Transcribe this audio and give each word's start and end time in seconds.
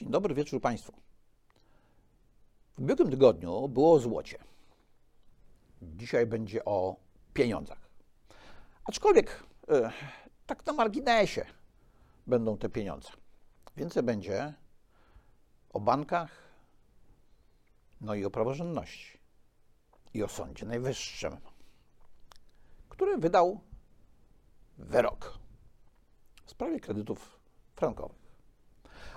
Dzień 0.00 0.10
dobry 0.10 0.34
wieczór 0.34 0.60
Państwu. 0.60 0.92
W 2.74 2.82
ubiegłym 2.82 3.10
tygodniu 3.10 3.68
było 3.68 3.92
o 3.92 3.98
złocie. 3.98 4.38
Dzisiaj 5.82 6.26
będzie 6.26 6.64
o 6.64 6.96
pieniądzach. 7.34 7.78
Aczkolwiek 8.84 9.44
e, 9.68 9.92
tak 10.46 10.66
na 10.66 10.72
marginesie 10.72 11.46
będą 12.26 12.58
te 12.58 12.68
pieniądze. 12.68 13.08
Więcej 13.76 14.02
będzie 14.02 14.54
o 15.72 15.80
bankach, 15.80 16.30
no 18.00 18.14
i 18.14 18.24
o 18.24 18.30
praworządności. 18.30 19.18
I 20.14 20.22
o 20.22 20.28
Sądzie 20.28 20.66
Najwyższym, 20.66 21.36
który 22.88 23.18
wydał 23.18 23.60
wyrok 24.78 25.38
w 26.44 26.50
sprawie 26.50 26.80
kredytów 26.80 27.40
frankowych 27.76 28.19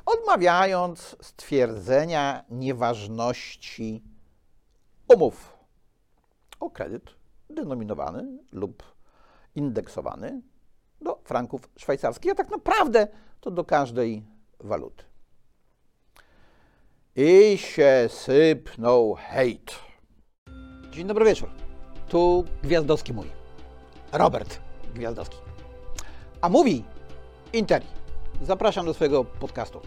odmawiając 0.06 1.16
stwierdzenia 1.22 2.44
nieważności 2.50 4.04
umów 5.08 5.58
o 6.60 6.70
kredyt 6.70 7.16
denominowany 7.50 8.38
lub 8.52 8.84
indeksowany 9.56 10.42
do 11.02 11.20
franków 11.24 11.70
szwajcarskich, 11.78 12.32
a 12.32 12.36
tak 12.36 12.50
naprawdę 12.50 13.08
to 13.42 13.52
do 13.52 13.64
każdej 13.64 14.26
waluty. 14.60 15.04
I 17.16 17.58
się 17.58 18.08
sypnął 18.10 19.16
hejt. 19.20 19.76
Dzień 20.92 21.08
dobry 21.08 21.26
wieczór. 21.26 21.50
Tu 22.10 22.46
Gwiazdowski 22.64 23.14
mój. 23.14 23.28
Robert 24.12 24.60
Gwiazdowski. 24.94 25.38
A 26.42 26.50
mówi 26.50 26.86
Interi. 27.54 28.03
Zapraszam 28.44 28.86
do 28.86 28.94
swojego 28.94 29.26
podcastu. 29.26 29.82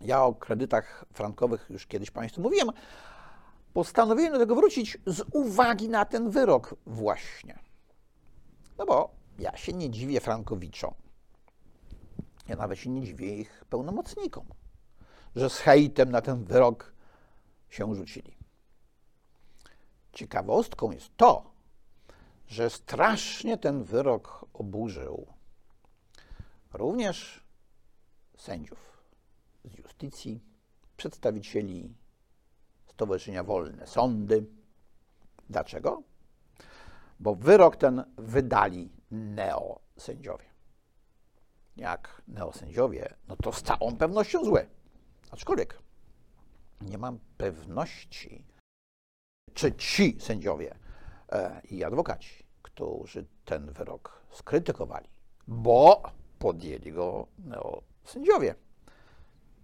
Ja 0.00 0.24
o 0.24 0.34
kredytach 0.34 1.04
frankowych 1.12 1.66
już 1.70 1.86
kiedyś 1.86 2.10
Państwu 2.10 2.40
mówiłem. 2.40 2.70
Postanowiłem 3.72 4.32
do 4.32 4.38
tego 4.38 4.54
wrócić 4.54 4.98
z 5.06 5.24
uwagi 5.32 5.88
na 5.88 6.04
ten 6.04 6.30
wyrok 6.30 6.74
właśnie. 6.86 7.58
No 8.78 8.86
bo 8.86 9.10
ja 9.38 9.56
się 9.56 9.72
nie 9.72 9.90
dziwię 9.90 10.20
frankowiczom. 10.20 10.94
Ja 12.48 12.56
nawet 12.56 12.78
się 12.78 12.90
nie 12.90 13.02
dziwię 13.02 13.36
ich 13.36 13.64
pełnomocnikom, 13.70 14.46
że 15.36 15.50
z 15.50 15.58
hejtem 15.58 16.10
na 16.10 16.20
ten 16.20 16.44
wyrok 16.44 16.94
się 17.70 17.94
rzucili. 17.94 18.36
Ciekawostką 20.12 20.90
jest 20.90 21.16
to, 21.16 21.50
że 22.46 22.70
strasznie 22.70 23.58
ten 23.58 23.82
wyrok 23.82 24.46
oburzył 24.52 25.33
również 26.74 27.44
sędziów 28.36 29.04
z 29.64 29.78
justycji, 29.78 30.40
przedstawicieli 30.96 31.94
Stowarzyszenia 32.86 33.44
Wolne 33.44 33.86
Sądy. 33.86 34.46
Dlaczego? 35.50 36.02
Bo 37.20 37.34
wyrok 37.34 37.76
ten 37.76 38.04
wydali 38.18 38.92
neosędziowie. 39.10 40.44
Jak 41.76 42.22
neosędziowie, 42.28 43.14
no 43.28 43.36
to 43.36 43.52
z 43.52 43.62
całą 43.62 43.96
pewnością 43.96 44.44
złe. 44.44 44.66
Aczkolwiek 45.30 45.78
nie 46.80 46.98
mam 46.98 47.18
pewności, 47.36 48.44
czy 49.54 49.74
ci 49.74 50.20
sędziowie 50.20 50.74
e, 51.32 51.60
i 51.70 51.84
adwokaci, 51.84 52.46
którzy 52.62 53.26
ten 53.44 53.72
wyrok 53.72 54.22
skrytykowali, 54.30 55.08
bo 55.48 56.02
podjęli 56.44 56.92
go 56.92 57.26
neosędziowie. 57.38 58.54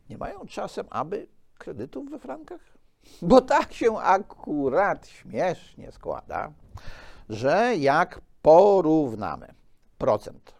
Nie 0.08 0.18
mają 0.18 0.46
czasem 0.46 0.86
aby 0.90 1.26
kredytów 1.58 2.10
we 2.10 2.18
frankach? 2.18 2.60
Bo 3.22 3.40
tak 3.40 3.72
się 3.72 3.98
akurat 3.98 5.06
śmiesznie 5.06 5.92
składa, 5.92 6.52
że 7.28 7.76
jak 7.76 8.20
porównamy 8.42 9.54
procent 9.98 10.54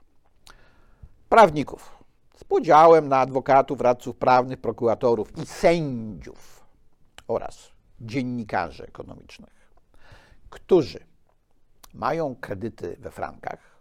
prawników 1.28 1.98
z 2.36 2.44
podziałem 2.44 3.08
na 3.08 3.18
adwokatów, 3.18 3.80
radców 3.80 4.16
prawnych, 4.16 4.60
prokuratorów 4.60 5.38
i 5.38 5.46
sędziów 5.46 6.66
oraz 7.28 7.70
dziennikarzy 8.00 8.84
ekonomicznych, 8.84 9.72
którzy 10.50 11.00
mają 11.94 12.36
kredyty 12.36 12.96
we 12.98 13.10
frankach, 13.10 13.80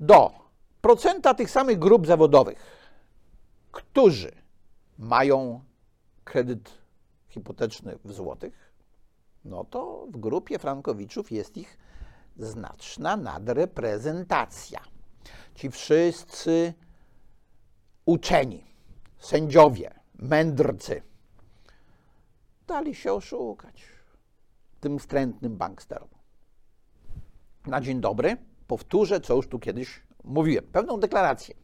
do 0.00 0.49
procenta 0.80 1.34
tych 1.34 1.50
samych 1.50 1.78
grup 1.78 2.06
zawodowych, 2.06 2.58
którzy 3.72 4.32
mają 4.98 5.64
kredyt 6.24 6.70
hipoteczny 7.28 7.98
w 8.04 8.12
złotych, 8.12 8.72
no 9.44 9.64
to 9.64 10.06
w 10.10 10.16
grupie 10.16 10.58
frankowiczów 10.58 11.32
jest 11.32 11.56
ich 11.56 11.78
znaczna 12.36 13.16
nadreprezentacja. 13.16 14.80
Ci 15.54 15.70
wszyscy 15.70 16.74
uczeni, 18.06 18.64
sędziowie, 19.18 19.94
mędrcy 20.14 21.02
dali 22.66 22.94
się 22.94 23.12
oszukać 23.12 23.82
tym 24.80 24.98
wstrętnym 24.98 25.56
banksterom. 25.56 26.08
Na 27.66 27.80
dzień 27.80 28.00
dobry 28.00 28.36
powtórzę, 28.66 29.20
co 29.20 29.36
już 29.36 29.48
tu 29.48 29.58
kiedyś 29.58 30.02
mówiłem, 30.24 30.64
pewną 30.72 31.00
deklarację. 31.00 31.54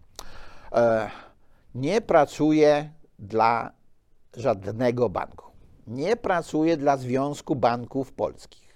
E, 0.73 1.11
nie 1.75 2.01
pracuję 2.01 2.91
dla 3.19 3.73
żadnego 4.37 5.09
banku. 5.09 5.47
Nie 5.87 6.17
pracuję 6.17 6.77
dla 6.77 6.97
Związku 6.97 7.57
Banków 7.57 8.13
Polskich. 8.13 8.67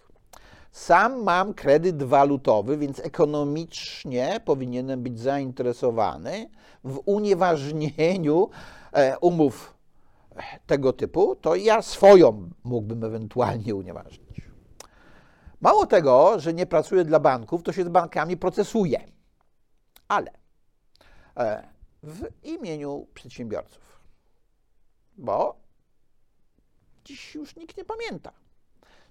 Sam 0.72 1.22
mam 1.22 1.54
kredyt 1.54 2.02
walutowy, 2.02 2.76
więc 2.78 3.00
ekonomicznie 3.00 4.40
powinienem 4.44 5.02
być 5.02 5.20
zainteresowany 5.20 6.50
w 6.84 7.00
unieważnieniu 7.04 8.50
e, 8.92 9.18
umów 9.18 9.74
tego 10.66 10.92
typu, 10.92 11.36
to 11.36 11.54
ja 11.54 11.82
swoją 11.82 12.50
mógłbym 12.64 13.04
ewentualnie 13.04 13.74
unieważnić. 13.74 14.50
Mało 15.60 15.86
tego, 15.86 16.40
że 16.40 16.54
nie 16.54 16.66
pracuję 16.66 17.04
dla 17.04 17.20
banków, 17.20 17.62
to 17.62 17.72
się 17.72 17.84
z 17.84 17.88
bankami 17.88 18.36
procesuję 18.36 19.00
ale 20.10 20.30
e, 21.36 21.68
w 22.02 22.28
imieniu 22.42 23.06
przedsiębiorców, 23.14 24.00
bo 25.16 25.56
dziś 27.04 27.34
już 27.34 27.56
nikt 27.56 27.76
nie 27.76 27.84
pamięta, 27.84 28.32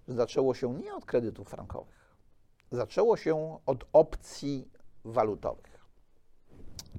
że 0.07 0.13
zaczęło 0.15 0.53
się 0.53 0.73
nie 0.73 0.95
od 0.95 1.05
kredytów 1.05 1.49
frankowych, 1.49 2.15
zaczęło 2.71 3.17
się 3.17 3.59
od 3.65 3.85
opcji 3.93 4.71
walutowych 5.05 5.85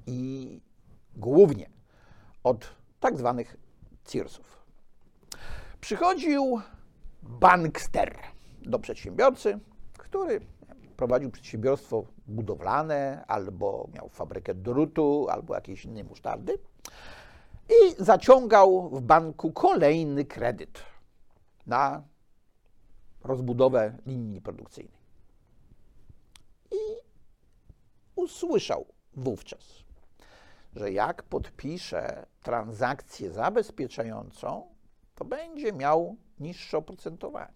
i 0.07 0.61
głównie 1.15 1.69
od 2.43 2.75
tak 2.99 3.17
zwanych 3.17 3.57
CIRS-ów. 4.05 4.65
Przychodził 5.81 6.61
bankster 7.23 8.19
do 8.61 8.79
przedsiębiorcy, 8.79 9.59
który 9.97 10.41
prowadził 10.97 11.31
przedsiębiorstwo 11.31 12.05
budowlane, 12.31 13.25
albo 13.27 13.89
miał 13.93 14.09
fabrykę 14.09 14.53
drutu, 14.53 15.27
albo 15.29 15.55
jakieś 15.55 15.85
inne 15.85 16.03
musztardy 16.03 16.57
i 17.69 18.03
zaciągał 18.03 18.89
w 18.89 19.01
banku 19.01 19.51
kolejny 19.51 20.25
kredyt 20.25 20.83
na 21.67 22.03
rozbudowę 23.23 23.97
linii 24.05 24.41
produkcyjnej. 24.41 25.01
I 26.71 26.77
usłyszał 28.15 28.85
wówczas, 29.13 29.83
że 30.75 30.91
jak 30.91 31.23
podpisze 31.23 32.25
transakcję 32.41 33.31
zabezpieczającą, 33.31 34.67
to 35.15 35.25
będzie 35.25 35.73
miał 35.73 36.15
niższe 36.39 36.77
oprocentowanie. 36.77 37.53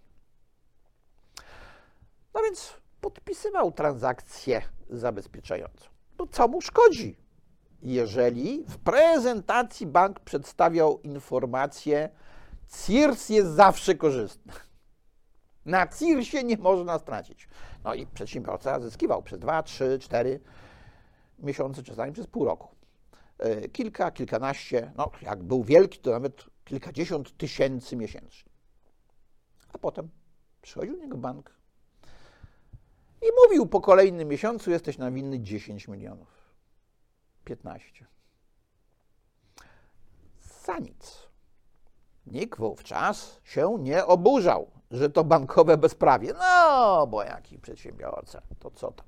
No 2.33 2.42
więc 2.44 2.74
podpisywał 3.01 3.71
transakcję 3.71 4.62
zabezpieczającą. 4.89 5.86
No 6.19 6.27
co 6.27 6.47
mu 6.47 6.62
szkodzi, 6.62 7.18
jeżeli 7.81 8.63
w 8.68 8.77
prezentacji 8.77 9.88
bank 9.88 10.19
przedstawiał 10.19 11.01
informację, 11.01 12.09
CIRS 12.86 13.30
jest 13.30 13.50
zawsze 13.50 13.95
korzystny. 13.95 14.53
Na 15.65 15.88
CIRSie 15.88 16.44
nie 16.44 16.57
można 16.57 17.00
stracić. 17.00 17.47
No 17.83 17.94
i 17.94 18.07
przedsiębiorca 18.07 18.80
zyskiwał 18.80 19.24
przez 19.24 19.39
2, 19.39 19.63
3, 19.63 20.00
4 20.01 20.39
miesiące, 21.39 21.83
czasami 21.83 22.13
przez 22.13 22.27
pół 22.27 22.45
roku. 22.45 22.68
E, 23.39 23.69
kilka, 23.69 24.12
kilkanaście, 24.12 24.92
no 24.97 25.12
jak 25.21 25.44
był 25.44 25.63
wielki, 25.63 26.00
to 26.00 26.12
nawet 26.12 26.45
kilkadziesiąt 26.65 27.38
tysięcy 27.38 27.95
miesięcznie. 27.95 28.51
A 29.74 29.77
potem 29.77 30.09
przychodził 30.62 30.95
do 30.95 31.01
niego 31.01 31.18
bank, 31.18 31.51
i 33.27 33.31
mówił 33.44 33.66
po 33.68 33.81
kolejnym 33.81 34.27
miesiącu, 34.27 34.72
jesteś 34.72 34.98
na 34.98 35.12
winny 35.12 35.39
10 35.39 35.88
milionów. 35.88 36.27
15. 37.44 38.06
za 40.66 40.80
nic. 40.80 41.27
Nikt 42.27 42.60
wówczas 42.60 43.39
się 43.44 43.77
nie 43.80 44.06
oburzał, 44.06 44.72
że 44.92 45.10
to 45.10 45.24
bankowe 45.24 45.77
bezprawie. 45.77 46.33
No, 46.33 47.07
bo 47.07 47.24
jaki 47.24 47.60
przedsiębiorca, 47.60 48.42
to 48.60 48.72
co 48.72 48.92
tam. 48.92 49.07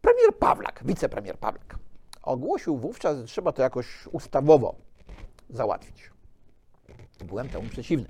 Premier 0.00 0.38
Pawlak, 0.38 0.82
wicepremier 0.84 1.38
Pawlak, 1.38 1.76
ogłosił 2.22 2.76
wówczas, 2.76 3.18
że 3.18 3.24
trzeba 3.24 3.52
to 3.52 3.62
jakoś 3.62 4.06
ustawowo 4.06 4.74
załatwić. 5.50 6.10
Byłem 7.24 7.48
temu 7.48 7.68
przeciwny. 7.68 8.08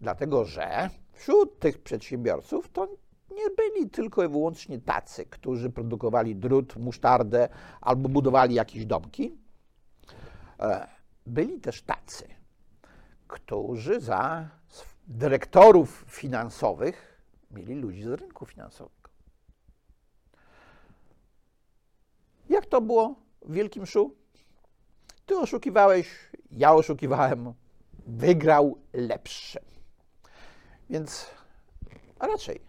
Dlatego, 0.00 0.44
że 0.44 0.90
wśród 1.12 1.58
tych 1.58 1.82
przedsiębiorców 1.82 2.68
to 2.68 2.88
nie 3.30 3.50
byli 3.56 3.90
tylko 3.90 4.24
i 4.24 4.28
wyłącznie 4.28 4.78
tacy, 4.78 5.26
którzy 5.26 5.70
produkowali 5.70 6.36
drut, 6.36 6.76
musztardę 6.76 7.48
albo 7.80 8.08
budowali 8.08 8.54
jakieś 8.54 8.86
domki. 8.86 9.38
E, 10.60 10.88
byli 11.26 11.60
też 11.60 11.82
tacy, 11.82 12.28
którzy 13.28 14.00
za 14.00 14.48
dyrektorów 15.06 16.04
finansowych 16.08 17.22
mieli 17.50 17.74
ludzi 17.74 18.02
z 18.02 18.06
rynku 18.06 18.46
finansowego. 18.46 19.10
Jak 22.48 22.66
to 22.66 22.80
było 22.80 23.14
w 23.42 23.52
Wielkim 23.52 23.86
Szu? 23.86 24.14
Ty 25.26 25.38
oszukiwałeś, 25.38 26.08
ja 26.50 26.74
oszukiwałem, 26.74 27.54
wygrał 28.06 28.78
lepszy. 28.92 29.60
Więc 30.90 31.30
raczej 32.20 32.60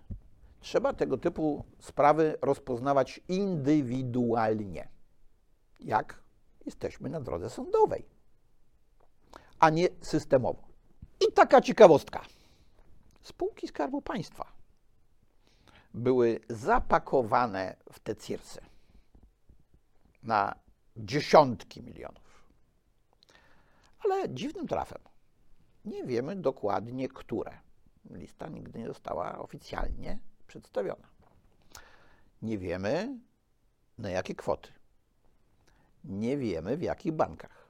trzeba 0.66 0.94
tego 0.94 1.18
typu 1.18 1.66
sprawy 1.80 2.38
rozpoznawać 2.42 3.20
indywidualnie, 3.28 4.90
jak 5.80 6.24
jesteśmy 6.66 7.10
na 7.10 7.22
drodze 7.22 7.50
sądowej, 7.50 8.06
a 9.60 9.70
nie 9.70 9.88
systemowo. 10.02 10.64
I 11.30 11.34
taka 11.34 11.62
ciekawostka. 11.62 12.22
Spółki 13.22 13.68
Skarbu 13.68 14.02
Państwa 14.02 14.46
były 15.94 16.40
zapakowane 16.50 17.76
w 17.92 18.00
te 18.00 18.16
cirsy 18.16 18.62
na 20.24 20.56
dziesiątki 20.98 21.84
milionów. 21.84 22.46
Ale 24.00 24.30
dziwnym 24.30 24.68
trafem 24.68 25.02
nie 25.86 26.04
wiemy 26.04 26.36
dokładnie, 26.36 27.10
które. 27.10 27.58
Lista 28.10 28.48
nigdy 28.48 28.80
nie 28.80 28.88
została 28.88 29.40
oficjalnie 29.40 30.20
przedstawiona. 30.48 31.08
Nie 32.42 32.58
wiemy, 32.58 33.20
na 33.98 34.10
jakie 34.10 34.36
kwoty. 34.36 34.70
Nie 36.04 36.38
wiemy, 36.38 36.78
w 36.78 36.82
jakich 36.82 37.12
bankach. 37.12 37.66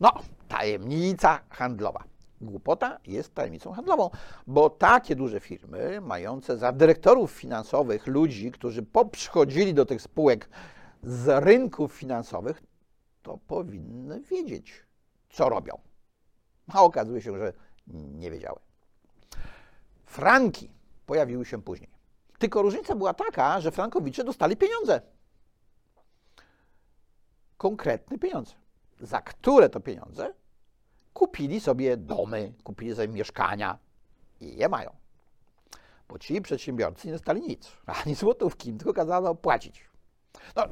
No, 0.00 0.12
tajemnica 0.48 1.40
handlowa. 1.50 2.04
Głupota 2.40 2.98
jest 3.06 3.34
tajemnicą 3.34 3.72
handlową, 3.72 4.10
bo 4.46 4.70
takie 4.70 5.16
duże 5.16 5.40
firmy, 5.40 6.00
mające 6.00 6.58
za 6.58 6.72
dyrektorów 6.72 7.30
finansowych 7.30 8.06
ludzi, 8.06 8.50
którzy 8.50 8.82
poprzychodzili 8.82 9.74
do 9.74 9.86
tych 9.86 10.02
spółek 10.02 10.48
z 11.02 11.44
rynków 11.44 11.92
finansowych, 11.92 12.62
to 13.22 13.38
powinny 13.46 14.20
wiedzieć, 14.20 14.86
co 15.30 15.48
robią. 15.48 15.80
A 16.68 16.82
okazuje 16.82 17.22
się, 17.22 17.38
że 17.38 17.52
nie 17.86 18.30
wiedziały. 18.30 18.58
Franki 20.06 20.70
pojawiły 21.06 21.44
się 21.44 21.62
później. 21.62 21.90
Tylko 22.38 22.62
różnica 22.62 22.94
była 22.94 23.14
taka, 23.14 23.60
że 23.60 23.70
frankowicze 23.70 24.24
dostali 24.24 24.56
pieniądze. 24.56 25.00
Konkretne 27.58 28.18
pieniądze. 28.18 28.52
Za 29.00 29.20
które 29.20 29.68
to 29.68 29.80
pieniądze 29.80 30.34
kupili 31.12 31.60
sobie 31.60 31.96
domy, 31.96 32.52
kupili 32.64 32.94
sobie 32.94 33.08
mieszkania 33.08 33.78
i 34.40 34.56
je 34.56 34.68
mają. 34.68 34.90
Bo 36.08 36.18
ci 36.18 36.42
przedsiębiorcy 36.42 37.06
nie 37.06 37.12
dostali 37.12 37.40
nic, 37.40 37.72
ani 38.04 38.14
złotówki, 38.14 38.72
tylko 38.72 38.92
kazano 38.92 39.34
płacić. 39.34 39.90
No, 40.56 40.62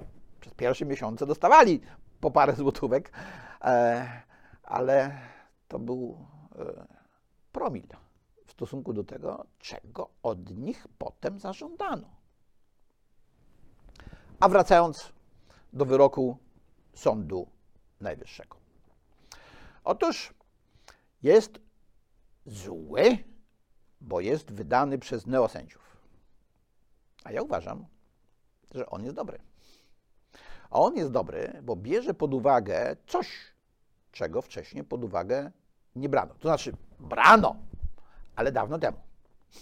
przez 0.40 0.54
pierwsze 0.54 0.84
miesiące 0.84 1.26
dostawali 1.26 1.80
po 2.20 2.30
parę 2.30 2.52
złotówek, 2.52 3.12
e, 3.60 4.22
ale 4.62 5.18
to 5.68 5.78
był 5.78 6.26
e, 6.58 6.86
promil 7.52 7.86
stosunku 8.60 8.92
do 8.92 9.04
tego, 9.04 9.46
czego 9.58 10.10
od 10.22 10.50
nich 10.50 10.86
potem 10.98 11.40
zażądano. 11.40 12.08
A 14.40 14.48
wracając 14.48 15.12
do 15.72 15.84
wyroku 15.84 16.36
Sądu 16.94 17.46
Najwyższego. 18.00 18.56
Otóż 19.84 20.34
jest 21.22 21.60
zły, 22.46 23.18
bo 24.00 24.20
jest 24.20 24.52
wydany 24.52 24.98
przez 24.98 25.26
neosędziów. 25.26 25.96
A 27.24 27.32
ja 27.32 27.42
uważam, 27.42 27.86
że 28.74 28.86
on 28.86 29.04
jest 29.04 29.16
dobry. 29.16 29.38
A 30.70 30.80
on 30.80 30.96
jest 30.96 31.10
dobry, 31.10 31.60
bo 31.62 31.76
bierze 31.76 32.14
pod 32.14 32.34
uwagę 32.34 32.96
coś, 33.06 33.28
czego 34.12 34.42
wcześniej 34.42 34.84
pod 34.84 35.04
uwagę 35.04 35.52
nie 35.96 36.08
brano. 36.08 36.34
To 36.34 36.48
znaczy, 36.48 36.72
brano, 36.98 37.69
ale 38.40 38.52
dawno 38.52 38.78
temu. 38.78 38.98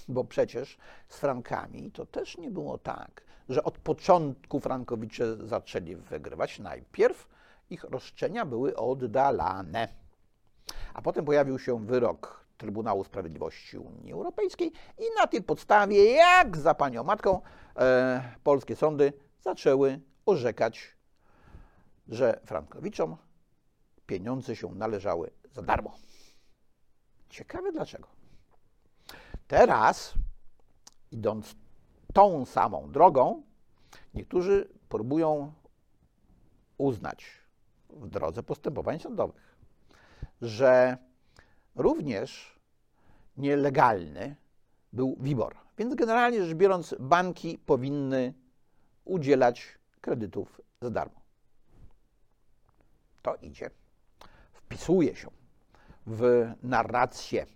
Bo 0.08 0.24
przecież 0.24 0.78
z 1.08 1.16
Frankami 1.16 1.90
to 1.90 2.06
też 2.06 2.38
nie 2.38 2.50
było 2.50 2.78
tak, 2.78 3.22
że 3.48 3.64
od 3.64 3.78
początku 3.78 4.60
Frankowicze 4.60 5.36
zaczęli 5.46 5.96
wygrywać. 5.96 6.58
Najpierw 6.58 7.28
ich 7.70 7.84
roszczenia 7.84 8.44
były 8.46 8.76
oddalane. 8.76 9.88
A 10.94 11.02
potem 11.02 11.24
pojawił 11.24 11.58
się 11.58 11.86
wyrok 11.86 12.44
Trybunału 12.58 13.04
Sprawiedliwości 13.04 13.78
Unii 13.78 14.12
Europejskiej 14.12 14.72
i 14.98 15.04
na 15.20 15.26
tej 15.26 15.42
podstawie, 15.42 16.12
jak 16.12 16.56
za 16.56 16.74
panią 16.74 17.04
matką, 17.04 17.40
e, 17.76 18.22
polskie 18.44 18.76
sądy 18.76 19.12
zaczęły 19.40 20.00
orzekać, 20.26 20.96
że 22.08 22.40
Frankowiczom 22.44 23.16
pieniądze 24.06 24.56
się 24.56 24.74
należały 24.74 25.30
za 25.52 25.62
darmo. 25.62 25.94
Ciekawe 27.28 27.72
dlaczego. 27.72 28.17
Teraz, 29.48 30.14
idąc 31.10 31.56
tą 32.14 32.44
samą 32.44 32.90
drogą, 32.90 33.42
niektórzy 34.14 34.68
próbują 34.88 35.52
uznać 36.78 37.26
w 37.90 38.08
drodze 38.08 38.42
postępowań 38.42 38.98
sądowych, 39.00 39.56
że 40.42 40.96
również 41.74 42.58
nielegalny 43.36 44.36
był 44.92 45.16
WIBOR. 45.20 45.56
Więc 45.78 45.94
generalnie 45.94 46.44
rzecz 46.44 46.56
biorąc, 46.56 46.94
banki 47.00 47.58
powinny 47.58 48.34
udzielać 49.04 49.78
kredytów 50.00 50.60
za 50.80 50.90
darmo. 50.90 51.20
To 53.22 53.34
idzie, 53.34 53.70
wpisuje 54.52 55.16
się 55.16 55.30
w 56.06 56.52
narrację 56.62 57.46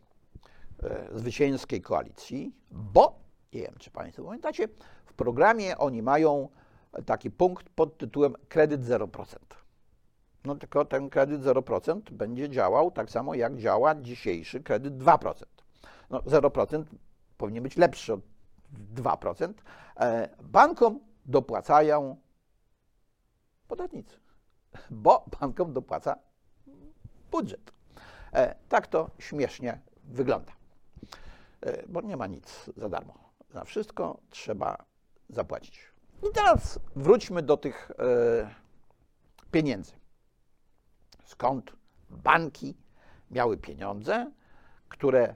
zwycięskiej 1.14 1.82
koalicji, 1.82 2.56
bo, 2.70 3.20
nie 3.52 3.62
wiem, 3.62 3.74
czy 3.78 3.90
Państwo 3.90 4.24
pamiętacie, 4.24 4.68
w 5.04 5.12
programie 5.14 5.78
oni 5.78 6.02
mają 6.02 6.48
taki 7.06 7.30
punkt 7.30 7.68
pod 7.68 7.98
tytułem 7.98 8.34
kredyt 8.48 8.80
0%. 8.80 9.36
No 10.44 10.54
tylko 10.54 10.84
ten 10.84 11.10
kredyt 11.10 11.40
0% 11.40 12.00
będzie 12.10 12.48
działał 12.48 12.90
tak 12.90 13.10
samo 13.10 13.34
jak 13.34 13.56
działa 13.56 13.94
dzisiejszy 13.94 14.60
kredyt 14.60 14.94
2%. 14.94 15.44
No 16.10 16.18
0% 16.20 16.84
powinien 17.36 17.62
być 17.62 17.76
lepszy 17.76 18.12
od 18.12 18.20
2%. 18.94 19.52
E, 19.96 20.28
bankom 20.42 21.00
dopłacają 21.26 22.16
podatnicy, 23.68 24.16
bo 24.90 25.24
bankom 25.40 25.72
dopłaca 25.72 26.16
budżet. 27.30 27.72
E, 28.32 28.54
tak 28.68 28.86
to 28.86 29.10
śmiesznie 29.18 29.80
wygląda, 30.04 30.52
e, 30.52 30.54
bo 31.88 32.00
nie 32.00 32.16
ma 32.16 32.26
nic 32.26 32.70
za 32.76 32.88
darmo. 32.88 33.14
Na 33.54 33.64
wszystko 33.64 34.20
trzeba 34.30 34.84
zapłacić. 35.28 35.92
I 36.28 36.32
teraz 36.34 36.78
wróćmy 36.96 37.42
do 37.42 37.56
tych 37.56 37.92
pieniędzy 39.50 39.92
skąd 41.24 41.72
banki 42.10 42.76
miały 43.30 43.56
pieniądze, 43.56 44.30
które 44.88 45.34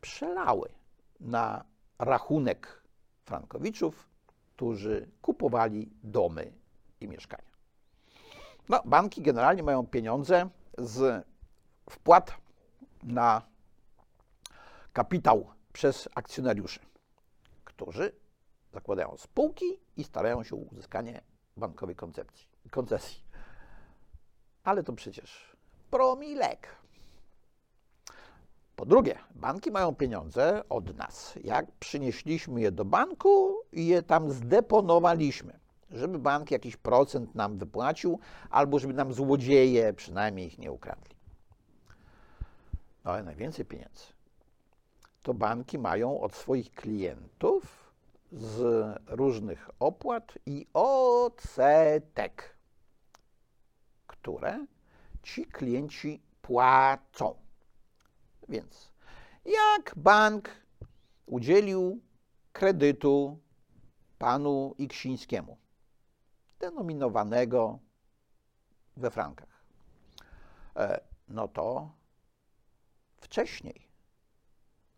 przelały 0.00 0.68
na 1.20 1.64
rachunek 1.98 2.82
frankowiczów, 3.24 4.08
którzy 4.56 5.08
kupowali 5.22 5.90
domy 6.02 6.52
i 7.00 7.08
mieszkania. 7.08 7.54
No, 8.68 8.82
banki 8.84 9.22
generalnie 9.22 9.62
mają 9.62 9.86
pieniądze 9.86 10.48
z 10.78 11.26
wpłat 11.90 12.36
na 13.02 13.42
kapitał 14.92 15.53
przez 15.74 16.08
akcjonariuszy, 16.14 16.80
którzy 17.64 18.12
zakładają 18.72 19.16
spółki 19.16 19.80
i 19.96 20.04
starają 20.04 20.42
się 20.42 20.56
o 20.56 20.58
uzyskanie 20.58 21.20
bankowej 21.56 21.96
koncepcji, 21.96 22.48
koncesji. 22.70 23.24
Ale 24.64 24.82
to 24.82 24.92
przecież 24.92 25.56
promilek. 25.90 26.68
Po 28.76 28.86
drugie, 28.86 29.18
banki 29.34 29.70
mają 29.70 29.94
pieniądze 29.94 30.62
od 30.68 30.96
nas. 30.96 31.34
Jak 31.44 31.72
przynieśliśmy 31.72 32.60
je 32.60 32.72
do 32.72 32.84
banku 32.84 33.60
i 33.72 33.86
je 33.86 34.02
tam 34.02 34.30
zdeponowaliśmy, 34.30 35.58
żeby 35.90 36.18
bank 36.18 36.50
jakiś 36.50 36.76
procent 36.76 37.34
nam 37.34 37.58
wypłacił, 37.58 38.18
albo 38.50 38.78
żeby 38.78 38.94
nam 38.94 39.12
złodzieje 39.12 39.92
przynajmniej 39.92 40.46
ich 40.46 40.58
nie 40.58 40.72
ukradli. 40.72 41.14
No 43.04 43.10
ale 43.10 43.22
najwięcej 43.22 43.64
pieniędzy 43.64 44.14
to 45.24 45.34
banki 45.34 45.78
mają 45.78 46.20
od 46.20 46.34
swoich 46.34 46.72
klientów 46.72 47.92
z 48.32 48.58
różnych 49.06 49.70
opłat 49.80 50.38
i 50.46 50.66
odsetek, 50.74 52.56
które 54.06 54.66
ci 55.22 55.46
klienci 55.46 56.22
płacą. 56.42 57.34
Więc 58.48 58.92
jak 59.44 59.92
bank 59.96 60.50
udzielił 61.26 62.00
kredytu 62.52 63.38
panu 64.18 64.74
Iksińskiemu, 64.78 65.56
denominowanego 66.58 67.78
we 68.96 69.10
frankach, 69.10 69.64
e, 70.76 71.00
no 71.28 71.48
to 71.48 71.90
wcześniej 73.16 73.93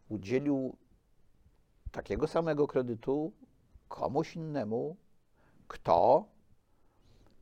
udzielił 0.08 0.76
takiego 1.92 2.26
samego 2.26 2.66
kredytu 2.66 3.32
komuś 3.88 4.36
innemu, 4.36 4.96
kto 5.68 6.24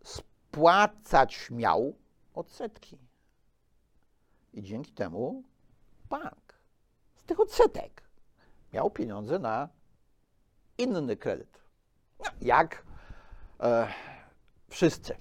spłacać 0.04 1.50
miał 1.50 1.94
odsetki. 2.34 2.98
I 4.52 4.62
dzięki 4.62 4.92
temu 4.92 5.42
bank 6.10 6.58
z 7.16 7.24
tych 7.24 7.40
odsetek 7.40 8.02
miał 8.72 8.90
pieniądze 8.90 9.38
na 9.38 9.68
inny 10.78 11.16
kredyt. 11.16 11.60
No, 12.18 12.30
jak 12.40 12.86
e, 13.60 13.88
wszyscy 14.68 15.16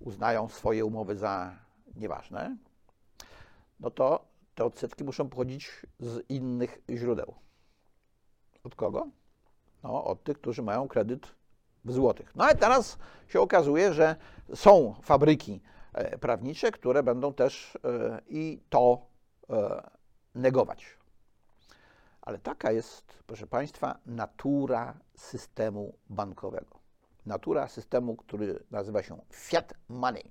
uznają 0.00 0.48
swoje 0.48 0.84
umowy 0.84 1.16
za 1.16 1.56
nieważne, 1.96 2.56
no 3.80 3.90
to 3.90 4.27
te 4.58 4.64
odsetki 4.64 5.04
muszą 5.04 5.28
pochodzić 5.28 5.86
z 6.00 6.30
innych 6.30 6.78
źródeł. 6.90 7.34
Od 8.64 8.74
kogo? 8.74 9.06
No, 9.82 10.04
od 10.04 10.24
tych, 10.24 10.38
którzy 10.38 10.62
mają 10.62 10.88
kredyt 10.88 11.34
w 11.84 11.92
złotych. 11.92 12.36
No 12.36 12.44
ale 12.44 12.54
teraz 12.54 12.98
się 13.28 13.40
okazuje, 13.40 13.92
że 13.92 14.16
są 14.54 14.94
fabryki 15.02 15.60
e, 15.92 16.18
prawnicze, 16.18 16.70
które 16.70 17.02
będą 17.02 17.34
też 17.34 17.78
e, 17.84 18.20
i 18.28 18.60
to 18.68 19.06
e, 19.50 19.90
negować. 20.34 20.98
Ale 22.22 22.38
taka 22.38 22.72
jest, 22.72 23.22
proszę 23.26 23.46
Państwa, 23.46 23.98
natura 24.06 24.98
systemu 25.16 25.94
bankowego. 26.10 26.78
Natura 27.26 27.68
systemu, 27.68 28.16
który 28.16 28.64
nazywa 28.70 29.02
się 29.02 29.18
fiat 29.32 29.74
money. 29.88 30.30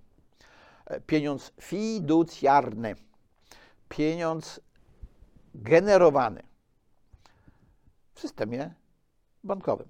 Pieniądz 1.06 1.54
fiducjarny 1.62 2.96
pieniądz 3.90 4.62
generowany 5.56 6.44
w 8.14 8.20
systemie 8.20 8.74
bankowym. 9.44 9.88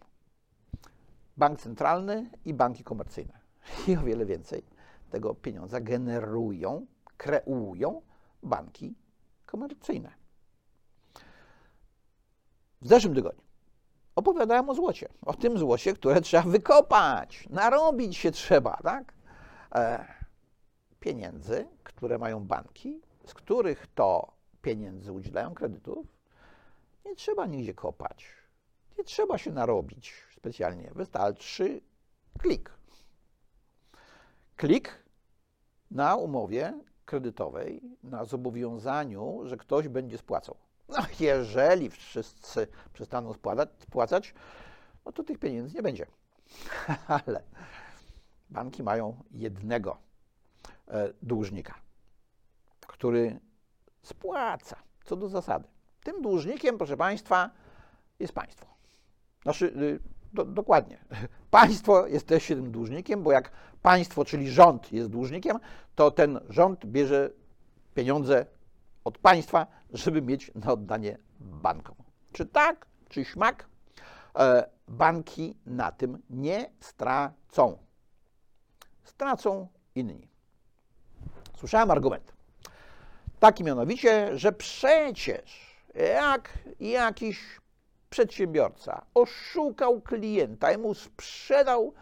Bank 1.38 1.60
centralny 1.60 2.30
i 2.46 2.54
banki 2.54 2.84
komercyjne. 2.84 3.40
I 3.88 3.98
o 3.98 4.02
wiele 4.02 4.26
więcej 4.26 4.64
tego 5.10 5.36
pieniądza 5.36 5.82
generują, 5.82 6.86
kreują 7.18 8.02
banki 8.44 8.96
komercyjne. 9.46 10.14
W 12.82 12.88
zeszłym 12.88 13.16
tygodniu 13.16 13.48
opowiadałem 14.16 14.70
o 14.70 14.76
złocie. 14.76 15.10
O 15.26 15.34
tym 15.34 15.58
złocie, 15.58 15.94
które 15.94 16.22
trzeba 16.22 16.44
wykopać, 16.44 17.48
narobić 17.50 18.18
się 18.18 18.32
trzeba, 18.32 18.78
tak? 18.84 19.14
E, 19.76 20.06
pieniędzy, 21.00 21.68
które 21.84 22.18
mają 22.18 22.40
banki, 22.40 23.02
z 23.28 23.34
których 23.34 23.88
to 23.96 24.34
pieniędzy 24.62 25.12
udzielają 25.12 25.54
kredytów, 25.54 26.08
nie 27.06 27.16
trzeba 27.16 27.46
nigdzie 27.46 27.74
kopać. 27.74 28.28
Nie 28.98 29.04
trzeba 29.04 29.38
się 29.38 29.52
narobić 29.52 30.14
specjalnie. 30.38 30.92
Wystarczy 30.96 31.82
klik. 32.40 32.72
Klik 34.56 35.04
na 35.92 36.16
umowie 36.16 36.80
kredytowej, 37.06 37.82
na 38.04 38.26
zobowiązaniu, 38.26 39.42
że 39.44 39.58
ktoś 39.58 39.88
będzie 39.88 40.18
spłacał. 40.18 40.58
No, 40.90 40.98
jeżeli 41.20 41.90
wszyscy 41.90 42.68
przestaną 42.94 43.34
spłacać, 43.34 43.70
spłacać 43.80 44.34
no 45.06 45.12
to 45.12 45.24
tych 45.24 45.40
pieniędzy 45.40 45.76
nie 45.76 45.82
będzie. 45.82 46.06
Ale 47.26 47.44
banki 48.50 48.84
mają 48.84 49.24
jednego 49.32 49.98
e, 50.88 51.14
dłużnika 51.22 51.87
który 52.98 53.40
spłaca, 54.04 54.76
co 55.06 55.16
do 55.16 55.30
zasady. 55.30 55.68
Tym 56.04 56.22
dłużnikiem, 56.22 56.78
proszę 56.78 56.98
Państwa, 56.98 57.50
jest 58.20 58.34
państwo. 58.34 58.66
Znaczy, 59.44 59.66
y, 59.66 60.00
do, 60.34 60.46
dokładnie. 60.46 60.98
Państwo 61.52 62.08
jest 62.08 62.28
też 62.28 62.48
tym 62.48 62.72
dłużnikiem, 62.72 63.24
bo 63.24 63.32
jak 63.32 63.52
państwo, 63.82 64.26
czyli 64.26 64.50
rząd 64.50 64.92
jest 64.92 65.10
dłużnikiem, 65.10 65.60
to 65.96 66.12
ten 66.12 66.40
rząd 66.50 66.86
bierze 66.86 67.30
pieniądze 67.96 68.46
od 69.04 69.18
państwa, 69.18 69.68
żeby 69.94 70.22
mieć 70.22 70.52
na 70.56 70.72
oddanie 70.72 71.18
bankom. 71.40 71.96
Czy 72.32 72.46
tak, 72.46 72.86
czy 73.10 73.26
śmak, 73.26 73.70
e, 74.36 74.70
banki 74.88 75.58
na 75.66 75.92
tym 75.92 76.22
nie 76.30 76.70
stracą. 76.80 77.78
Stracą 79.04 79.68
inni. 79.96 80.28
Słyszałem 81.58 81.92
argument. 81.92 82.37
Taki 83.40 83.64
mianowicie, 83.64 84.38
że 84.38 84.52
przecież 84.52 85.78
jak 86.24 86.60
jakiś 86.80 87.40
przedsiębiorca 88.10 89.06
oszukał 89.14 90.02
klienta 90.02 90.72
i 90.72 90.78
mu 90.78 90.94
sprzedał 90.94 91.94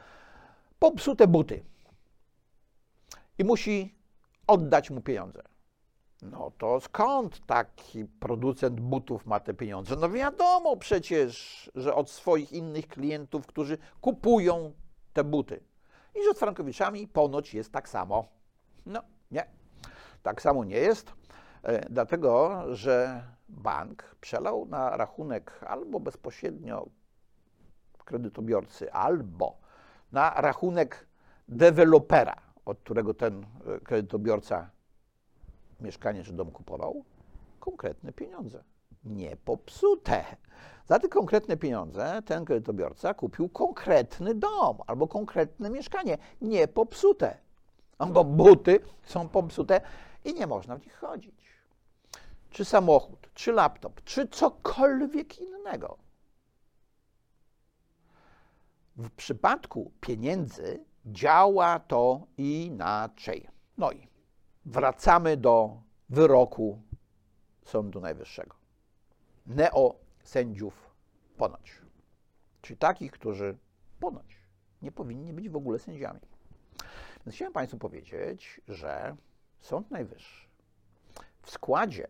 popsute 0.80 1.27
buty 1.27 1.63
i 3.38 3.44
musi 3.44 3.96
oddać 4.48 4.89
mu 4.89 5.01
pieniądze. 5.01 5.44
No 6.22 6.51
to 6.58 6.80
skąd 6.80 7.46
taki 7.46 8.06
producent 8.06 8.80
butów 8.80 9.25
ma 9.25 9.39
te 9.39 9.54
pieniądze? 9.54 9.96
No 9.96 10.10
wiadomo 10.10 10.77
przecież, 10.77 11.72
że 11.75 11.96
od 11.96 12.10
swoich 12.10 12.51
innych 12.51 12.88
klientów, 12.88 13.48
którzy 13.48 13.77
kupują 14.01 14.74
te 15.13 15.24
buty. 15.24 15.63
I 16.15 16.24
że 16.24 16.34
z 16.34 16.39
Frankowiczami 16.39 17.08
ponoć 17.08 17.54
jest 17.54 17.72
tak 17.72 17.89
samo. 17.89 18.25
No, 18.86 19.01
nie. 19.32 19.46
Tak 20.24 20.42
samo 20.42 20.63
nie 20.63 20.77
jest. 20.77 21.13
E, 21.65 21.89
dlatego, 21.89 22.63
że 22.75 23.24
bank 23.50 24.15
przelał 24.22 24.65
na 24.65 24.98
rachunek 24.98 25.60
albo 25.67 26.00
bezpośrednio 26.00 26.88
kredytobiorcy, 28.05 28.93
albo 28.93 29.57
na 30.12 30.29
rachunek 30.29 31.07
dewelopera, 31.48 32.36
od 32.65 32.79
którego 32.79 33.13
ten 33.13 33.45
e, 33.75 33.79
kredytobiorca 33.79 34.69
mieszkanie 35.79 36.24
czy 36.24 36.34
dom 36.34 36.51
kupował, 36.51 37.03
konkretne 37.60 38.13
pieniądze, 38.13 38.63
nie 39.03 39.38
popsute. 39.38 40.24
Za 40.86 41.00
te 41.00 41.10
konkretne 41.10 41.57
pieniądze 41.57 42.22
ten 42.25 42.45
kredytobiorca 42.45 43.13
kupił 43.13 43.50
konkretny 43.50 44.36
dom 44.36 44.77
albo 44.88 45.07
konkretne 45.07 45.69
mieszkanie, 45.69 46.17
nie 46.41 46.67
popsute. 46.67 47.38
Bo 48.10 48.24
buty 48.24 48.79
są 49.03 49.29
popsute 49.29 49.81
i 50.25 50.34
nie 50.34 50.48
można 50.48 50.77
w 50.77 50.86
nich 50.86 50.95
chodzić 50.95 51.55
czy 52.56 52.66
samochód, 52.66 53.30
czy 53.34 53.52
laptop, 53.52 54.04
czy 54.04 54.28
cokolwiek 54.28 55.40
innego. 55.40 55.98
W 58.96 59.12
przypadku 59.12 59.92
pieniędzy 60.02 60.86
działa 61.06 61.80
to 61.80 62.28
inaczej. 62.38 63.50
No 63.78 63.92
i 63.92 64.08
wracamy 64.66 65.38
do 65.38 65.82
wyroku 66.10 66.82
Sądu 67.64 68.02
Najwyższego. 68.02 68.56
Neosędziów 69.46 70.96
ponoć. 71.38 71.82
Czyli 72.62 72.78
takich, 72.78 73.12
którzy 73.12 73.58
ponoć 74.00 74.40
nie 74.82 74.92
powinni 74.92 75.34
być 75.34 75.50
w 75.50 75.56
ogóle 75.56 75.80
sędziami. 75.80 76.22
Więc 77.26 77.36
chciałem 77.36 77.54
Państwu 77.54 77.78
powiedzieć, 77.78 78.62
że 78.68 79.16
Sąd 79.60 79.92
Najwyższy 79.92 80.48
w 81.42 81.52
składzie 81.52 82.08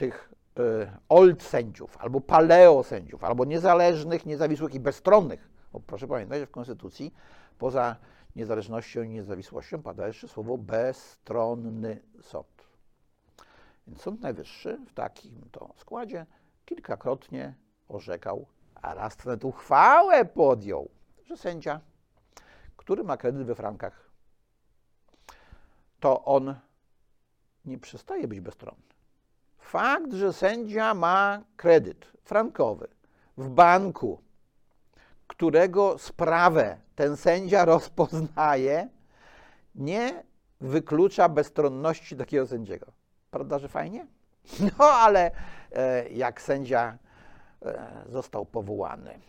tych 0.00 0.32
y, 0.58 0.90
old 1.08 1.42
sędziów, 1.42 1.96
albo 1.98 2.20
paleo 2.20 2.82
sędziów, 2.82 3.24
albo 3.24 3.44
niezależnych, 3.44 4.26
niezawisłych 4.26 4.74
i 4.74 4.80
bezstronnych. 4.80 5.50
Bo 5.72 5.80
proszę 5.80 6.08
pamiętać, 6.08 6.40
że 6.40 6.46
w 6.46 6.50
Konstytucji 6.50 7.14
poza 7.58 7.96
niezależnością 8.36 9.02
i 9.02 9.08
niezawisłością 9.08 9.82
pada 9.82 10.06
jeszcze 10.06 10.28
słowo 10.28 10.58
bezstronny 10.58 12.02
sąd. 12.22 12.68
Więc 13.86 14.00
Sąd 14.00 14.20
Najwyższy 14.20 14.78
w 14.86 14.92
takim 14.92 15.48
to 15.52 15.74
składzie 15.76 16.26
kilkakrotnie 16.64 17.54
orzekał, 17.88 18.46
a 18.74 18.94
raz 18.94 19.24
nawet 19.24 19.44
uchwałę 19.44 20.24
podjął, 20.24 20.88
że 21.24 21.36
sędzia, 21.36 21.80
który 22.76 23.04
ma 23.04 23.16
kredyt 23.16 23.46
we 23.46 23.54
frankach, 23.54 24.10
to 26.00 26.24
on 26.24 26.54
nie 27.64 27.78
przestaje 27.78 28.28
być 28.28 28.40
bezstronny. 28.40 28.90
Fakt, 29.70 30.12
że 30.12 30.32
sędzia 30.32 30.94
ma 30.94 31.42
kredyt 31.56 32.12
frankowy 32.24 32.88
w 33.36 33.48
banku, 33.48 34.20
którego 35.26 35.98
sprawę 35.98 36.76
ten 36.94 37.16
sędzia 37.16 37.64
rozpoznaje, 37.74 38.88
nie 39.74 40.24
wyklucza 40.60 41.28
bezstronności 41.28 42.16
takiego 42.16 42.46
sędziego. 42.46 42.86
Prawda, 43.30 43.58
że 43.58 43.68
fajnie? 43.68 44.06
No 44.78 44.84
ale 44.84 45.30
e, 45.72 46.08
jak 46.08 46.42
sędzia 46.42 46.98
e, 47.62 48.04
został 48.08 48.46
powołany 48.46 49.20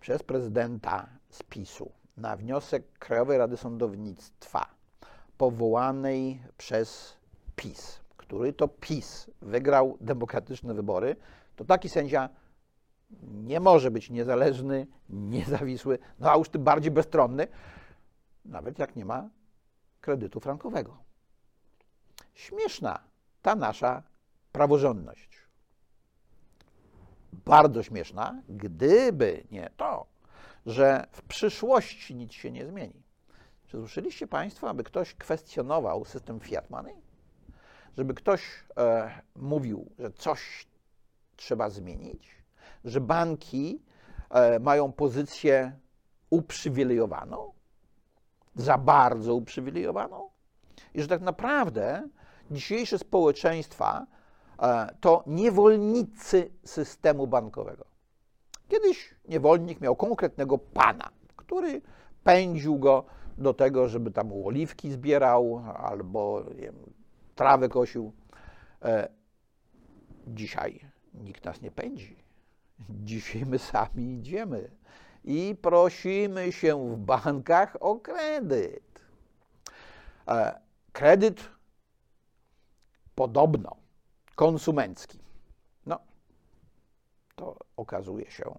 przez 0.00 0.22
prezydenta 0.22 1.06
z 1.30 1.42
PiSu 1.42 1.92
na 2.16 2.36
wniosek 2.36 2.98
Krajowej 2.98 3.38
Rady 3.38 3.56
Sądownictwa, 3.56 4.66
powołanej 5.38 6.42
przez 6.56 7.16
PiS, 7.56 8.01
który 8.32 8.52
to 8.52 8.68
PiS 8.68 9.30
wygrał 9.42 9.98
demokratyczne 10.00 10.74
wybory, 10.74 11.16
to 11.56 11.64
taki 11.64 11.88
sędzia 11.88 12.28
nie 13.22 13.60
może 13.60 13.90
być 13.90 14.10
niezależny, 14.10 14.86
niezawisły, 15.08 15.98
no 16.18 16.30
a 16.30 16.36
już 16.36 16.48
tym 16.48 16.64
bardziej 16.64 16.90
bezstronny, 16.90 17.48
nawet 18.44 18.78
jak 18.78 18.96
nie 18.96 19.04
ma 19.04 19.28
kredytu 20.00 20.40
frankowego. 20.40 20.96
Śmieszna 22.34 22.98
ta 23.42 23.54
nasza 23.54 24.02
praworządność. 24.52 25.38
Bardzo 27.32 27.82
śmieszna, 27.82 28.42
gdyby 28.48 29.44
nie 29.50 29.70
to, 29.76 30.06
że 30.66 31.06
w 31.12 31.22
przyszłości 31.22 32.14
nic 32.14 32.32
się 32.32 32.50
nie 32.50 32.66
zmieni. 32.66 33.02
Czy 33.66 33.76
słyszeliście 33.76 34.26
Państwo, 34.26 34.68
aby 34.68 34.84
ktoś 34.84 35.14
kwestionował 35.14 36.04
system 36.04 36.40
fiat 36.40 36.70
money? 36.70 37.11
Żeby 37.98 38.14
ktoś 38.14 38.42
e, 38.76 39.10
mówił, 39.36 39.90
że 39.98 40.10
coś 40.10 40.66
trzeba 41.36 41.70
zmienić? 41.70 42.28
Że 42.84 43.00
banki 43.00 43.82
e, 44.30 44.58
mają 44.58 44.92
pozycję 44.92 45.72
uprzywilejowaną? 46.30 47.52
Za 48.54 48.78
bardzo 48.78 49.34
uprzywilejowaną? 49.34 50.30
I 50.94 51.02
że 51.02 51.08
tak 51.08 51.20
naprawdę 51.20 52.08
dzisiejsze 52.50 52.98
społeczeństwa 52.98 54.06
e, 54.62 54.94
to 55.00 55.24
niewolnicy 55.26 56.50
systemu 56.64 57.26
bankowego. 57.26 57.84
Kiedyś 58.68 59.14
niewolnik 59.28 59.80
miał 59.80 59.96
konkretnego 59.96 60.58
pana, 60.58 61.08
który 61.36 61.82
pędził 62.24 62.78
go 62.78 63.04
do 63.38 63.54
tego, 63.54 63.88
żeby 63.88 64.10
tam 64.10 64.32
oliwki 64.44 64.92
zbierał 64.92 65.64
albo 65.76 66.44
wiem, 66.44 66.74
trawę 67.34 67.68
kosił. 67.68 68.12
E, 68.82 69.08
dzisiaj 70.26 70.80
nikt 71.14 71.44
nas 71.44 71.60
nie 71.60 71.70
pędzi. 71.70 72.16
Dzisiaj 72.90 73.46
my 73.46 73.58
sami 73.58 74.18
idziemy 74.18 74.70
i 75.24 75.56
prosimy 75.62 76.52
się 76.52 76.94
w 76.94 76.96
bankach 76.96 77.76
o 77.80 77.96
kredyt. 77.96 79.04
E, 80.28 80.60
kredyt 80.92 81.48
podobno 83.14 83.76
konsumencki. 84.34 85.18
No, 85.86 85.98
to 87.36 87.56
okazuje 87.76 88.30
się, 88.30 88.58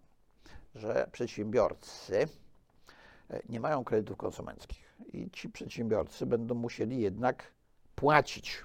że 0.76 1.08
przedsiębiorcy 1.12 2.28
e, 3.30 3.42
nie 3.50 3.60
mają 3.60 3.84
kredytów 3.84 4.18
konsumenckich 4.18 4.98
i 5.14 5.32
ci 5.32 5.50
przedsiębiorcy 5.50 6.26
będą 6.26 6.56
musieli 6.56 7.02
jednak 7.02 7.54
płacić 7.96 8.64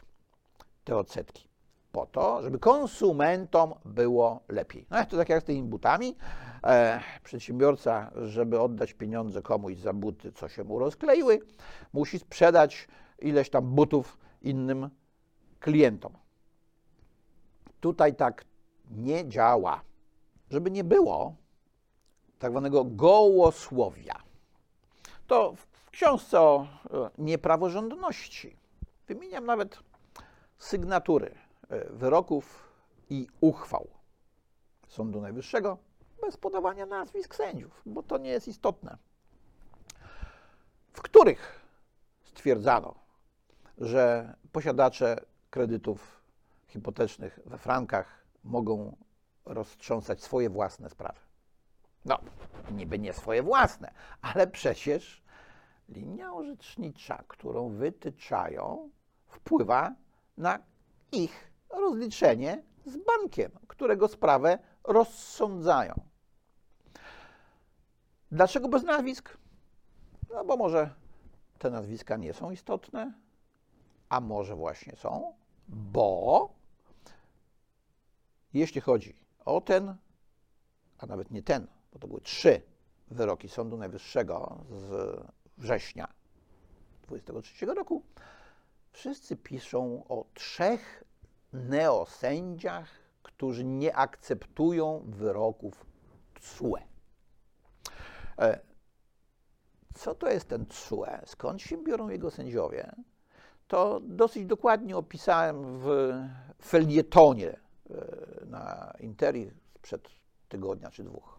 te 0.85 0.97
odsetki 0.97 1.49
po 1.93 2.07
to, 2.07 2.43
żeby 2.43 2.59
konsumentom 2.59 3.75
było 3.85 4.41
lepiej. 4.49 4.87
No 4.91 5.05
to 5.05 5.17
tak 5.17 5.29
jak 5.29 5.43
z 5.43 5.45
tymi 5.45 5.62
butami. 5.62 6.17
E, 6.64 7.01
przedsiębiorca, 7.25 8.11
żeby 8.17 8.61
oddać 8.61 8.95
pieniądze 8.95 9.43
komuś 9.43 9.77
za 9.77 9.93
buty, 9.93 10.33
co 10.33 10.49
się 10.49 10.64
mu 10.64 10.79
rozkleiły, 10.79 11.41
musi 11.93 12.19
sprzedać 12.19 12.88
ileś 13.19 13.51
tam 13.51 13.75
butów 13.75 14.19
innym 14.43 14.91
klientom. 15.61 16.12
Tutaj 17.81 18.14
tak 18.14 18.45
nie 18.91 19.29
działa. 19.29 19.81
Żeby 20.51 20.71
nie 20.71 20.85
było 20.85 21.35
tak 22.38 22.51
zwanego 22.51 22.85
gołosłowia. 22.85 24.14
To 25.27 25.55
w 25.57 25.91
książce 25.91 26.41
o 26.41 26.67
e, 26.91 27.11
niepraworządności 27.19 28.57
wymieniam 29.09 29.47
nawet 29.47 29.79
sygnatury 30.59 31.35
e, 31.68 31.85
wyroków 31.85 32.73
i 33.11 33.27
uchwał 33.40 33.88
Sądu 34.88 35.21
Najwyższego 35.21 35.79
bez 36.21 36.37
podawania 36.37 36.87
nazwisk 36.87 37.35
sędziów, 37.35 37.83
bo 37.87 38.03
to 38.03 38.18
nie 38.18 38.31
jest 38.31 38.49
istotne, 38.49 38.97
w 40.92 41.03
których 41.03 41.61
stwierdzano, 42.25 42.94
że 43.79 44.35
posiadacze 44.53 45.21
kredytów 45.51 46.23
hipotecznych 46.66 47.40
we 47.47 47.59
frankach 47.59 48.25
mogą 48.44 48.97
roztrząsać 49.44 50.23
swoje 50.23 50.51
własne 50.51 50.90
sprawy. 50.90 51.18
No, 52.05 52.18
niby 52.71 52.99
nie 52.99 53.12
swoje 53.12 53.42
własne, 53.42 53.90
ale 54.23 54.47
przecież 54.47 55.23
linia 55.88 56.33
orzecznicza, 56.33 57.25
którą 57.29 57.68
wytyczają, 57.68 58.90
wpływa 59.29 59.95
na 60.37 60.59
ich 61.12 61.51
rozliczenie 61.71 62.62
z 62.87 62.97
bankiem, 62.97 63.51
którego 63.69 64.09
sprawę 64.09 64.59
rozsądzają. 64.85 66.01
Dlaczego 68.33 68.69
bez 68.69 68.83
nazwisk? 68.83 69.38
No 70.31 70.45
bo 70.45 70.57
może 70.57 70.95
te 71.59 71.71
nazwiska 71.71 72.17
nie 72.17 72.33
są 72.33 72.51
istotne, 72.51 73.12
a 74.09 74.21
może 74.21 74.57
właśnie 74.57 74.97
są, 74.97 75.35
bo 75.69 76.51
jeśli 78.55 78.81
chodzi 78.81 79.14
o 79.45 79.61
ten, 79.61 79.97
a 80.99 81.07
nawet 81.07 81.31
nie 81.31 81.43
ten, 81.43 81.67
bo 81.93 81.99
to 81.99 82.09
były 82.09 82.21
trzy 82.21 82.62
wyroki 83.11 83.49
Sądu 83.49 83.77
Najwyższego 83.77 84.64
z 84.71 85.17
września 85.59 86.09
23 87.03 87.67
roku, 87.67 88.03
wszyscy 88.99 89.37
piszą 89.37 90.05
o 90.09 90.25
trzech 90.35 91.05
neosędziach, 91.53 92.89
którzy 93.23 93.65
nie 93.65 93.97
akceptują 93.97 95.05
wyroków 95.07 95.87
TSUE. 96.41 96.77
E, 98.39 98.61
co 99.95 100.15
to 100.15 100.29
jest 100.29 100.49
ten 100.49 100.67
TSUE? 100.67 101.07
Skąd 101.27 101.63
się 101.63 101.85
biorą 101.85 102.09
jego 102.09 102.31
sędziowie? 102.31 102.93
to 103.69 104.01
dosyć 104.03 104.47
dokładnie 104.47 104.97
opisałem 104.97 105.79
w 105.79 106.13
felietonie 106.63 107.51
e, 107.51 108.47
na 108.47 108.95
Interi 109.01 109.51
sprzed 109.75 110.09
tygodnia 110.49 110.91
czy 110.91 111.05
dwóch. 111.05 111.39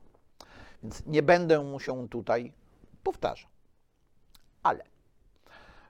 Więc 0.83 1.05
nie 1.05 1.23
będę 1.23 1.63
mu 1.63 1.79
się 1.79 2.09
tutaj 2.09 2.53
powtarzał. 3.03 3.49
Ale 4.63 4.83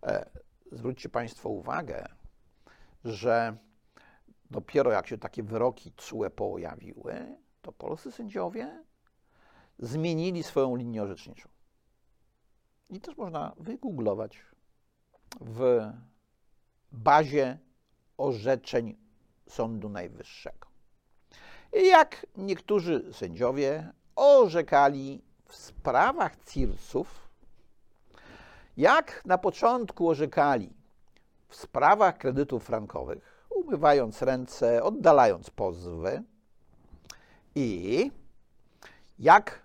e, 0.03 0.29
zwróćcie 0.71 1.09
Państwo 1.09 1.49
uwagę, 1.49 2.05
że 3.03 3.57
dopiero 4.51 4.91
jak 4.91 5.07
się 5.07 5.17
takie 5.17 5.43
wyroki 5.43 5.91
CUE 5.91 6.29
pojawiły, 6.29 7.37
to 7.61 7.71
polscy 7.71 8.11
sędziowie 8.11 8.83
zmienili 9.79 10.43
swoją 10.43 10.75
linię 10.75 11.03
orzeczniczą. 11.03 11.49
I 12.89 13.01
też 13.01 13.17
można 13.17 13.53
wygooglować 13.57 14.41
w 15.41 15.91
bazie 16.91 17.57
orzeczeń 18.17 18.97
Sądu 19.47 19.89
Najwyższego. 19.89 20.67
I 21.73 21.87
jak 21.87 22.25
niektórzy 22.37 23.13
sędziowie 23.13 23.93
orzekali 24.15 25.21
w 25.45 25.55
sprawach 25.55 26.43
CIRS-ów, 26.45 27.28
jak 28.79 29.21
na 29.25 29.37
początku 29.37 30.09
orzekali 30.09 30.73
w 31.47 31.55
sprawach 31.55 32.17
kredytów 32.17 32.63
frankowych, 32.63 33.45
umywając 33.49 34.21
ręce, 34.21 34.83
oddalając 34.83 35.49
pozwy, 35.49 36.23
i 37.55 38.11
jak 39.19 39.61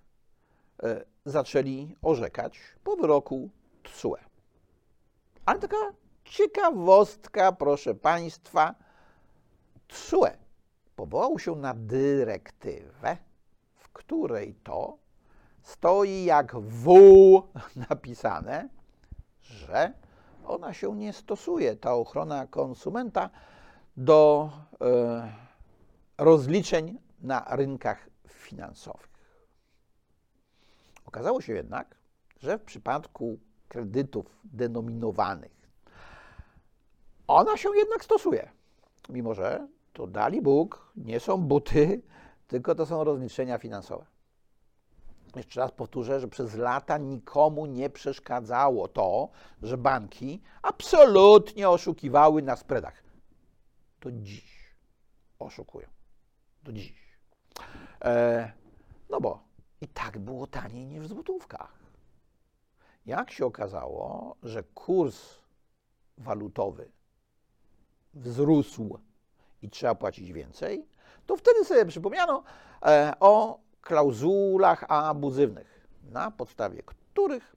e, 0.83 1.05
zaczęli 1.25 1.97
orzekać 2.03 2.61
po 2.85 2.97
wyroku 2.97 3.51
TSUE. 3.83 4.17
Ale 5.47 5.59
taka 5.59 5.77
ciekawostka, 6.25 7.53
proszę 7.53 7.95
Państwa, 7.95 8.75
TSUE 9.89 10.31
powołał 10.97 11.39
się 11.39 11.57
na 11.57 11.75
dyrektywę, 11.75 13.17
w 13.77 13.89
której 13.89 14.55
to 14.55 14.99
stoi 15.63 16.25
jak 16.25 16.57
wół 16.61 17.43
napisane, 17.89 18.69
że 19.45 19.93
ona 20.47 20.73
się 20.73 20.97
nie 20.97 21.13
stosuje, 21.13 21.77
ta 21.77 21.95
ochrona 21.95 22.47
konsumenta, 22.47 23.31
do 23.97 24.51
e, 24.81 25.33
rozliczeń 26.19 26.99
na 27.21 27.47
rynkach 27.51 28.09
finansowych. 28.29 29.09
Okazało 31.07 31.41
się 31.41 31.53
jednak, 31.53 31.97
że 32.41 32.59
w 32.59 32.63
przypadku 32.63 33.39
kredytów 33.69 34.39
denominowanych 34.45 35.55
ona 37.27 37.57
się 37.57 37.77
jednak 37.77 38.05
stosuje, 38.05 38.51
mimo 39.09 39.35
że 39.35 39.69
to 39.93 40.07
dali 40.07 40.43
Bóg, 40.43 40.93
nie 40.97 41.21
są 41.21 41.39
buty, 41.39 42.03
tylko 42.49 42.75
to 42.75 42.87
są 42.87 43.05
rozliczenia 43.05 43.59
finansowe. 43.59 44.07
Jeszcze 45.37 45.61
raz 45.61 45.73
powtórzę, 45.73 46.21
że 46.21 46.29
przez 46.29 46.55
lata 46.55 46.99
nikomu 46.99 47.67
nie 47.67 47.91
przeszkadzało 47.91 48.89
to, 48.89 49.29
że 49.63 49.79
banki 49.79 50.43
absolutnie 50.63 51.69
oszukiwały 51.69 52.43
na 52.43 52.57
spredach. 52.57 53.03
To 54.01 54.13
dziś 54.13 54.75
oszukują. 55.39 55.89
Do 56.63 56.73
dziś. 56.73 57.19
E, 58.05 58.53
no 59.11 59.21
bo 59.21 59.43
i 59.81 59.89
tak 59.89 60.19
było 60.19 60.47
taniej 60.47 60.87
niż 60.87 61.05
w 61.05 61.09
złotówkach. 61.09 61.79
Jak 63.07 63.31
się 63.31 63.47
okazało, 63.47 64.37
że 64.43 64.63
kurs 64.63 65.39
walutowy 66.19 66.91
wzrósł 68.15 68.99
i 69.63 69.71
trzeba 69.71 69.95
płacić 69.95 70.33
więcej, 70.33 70.89
to 71.27 71.37
wtedy 71.37 71.65
sobie 71.65 71.87
przypomniano 71.87 72.43
e, 72.83 73.13
o 73.21 73.64
klauzulach 73.85 74.85
abuzywnych, 74.89 75.89
na 76.03 76.31
podstawie 76.31 76.83
których 76.83 77.57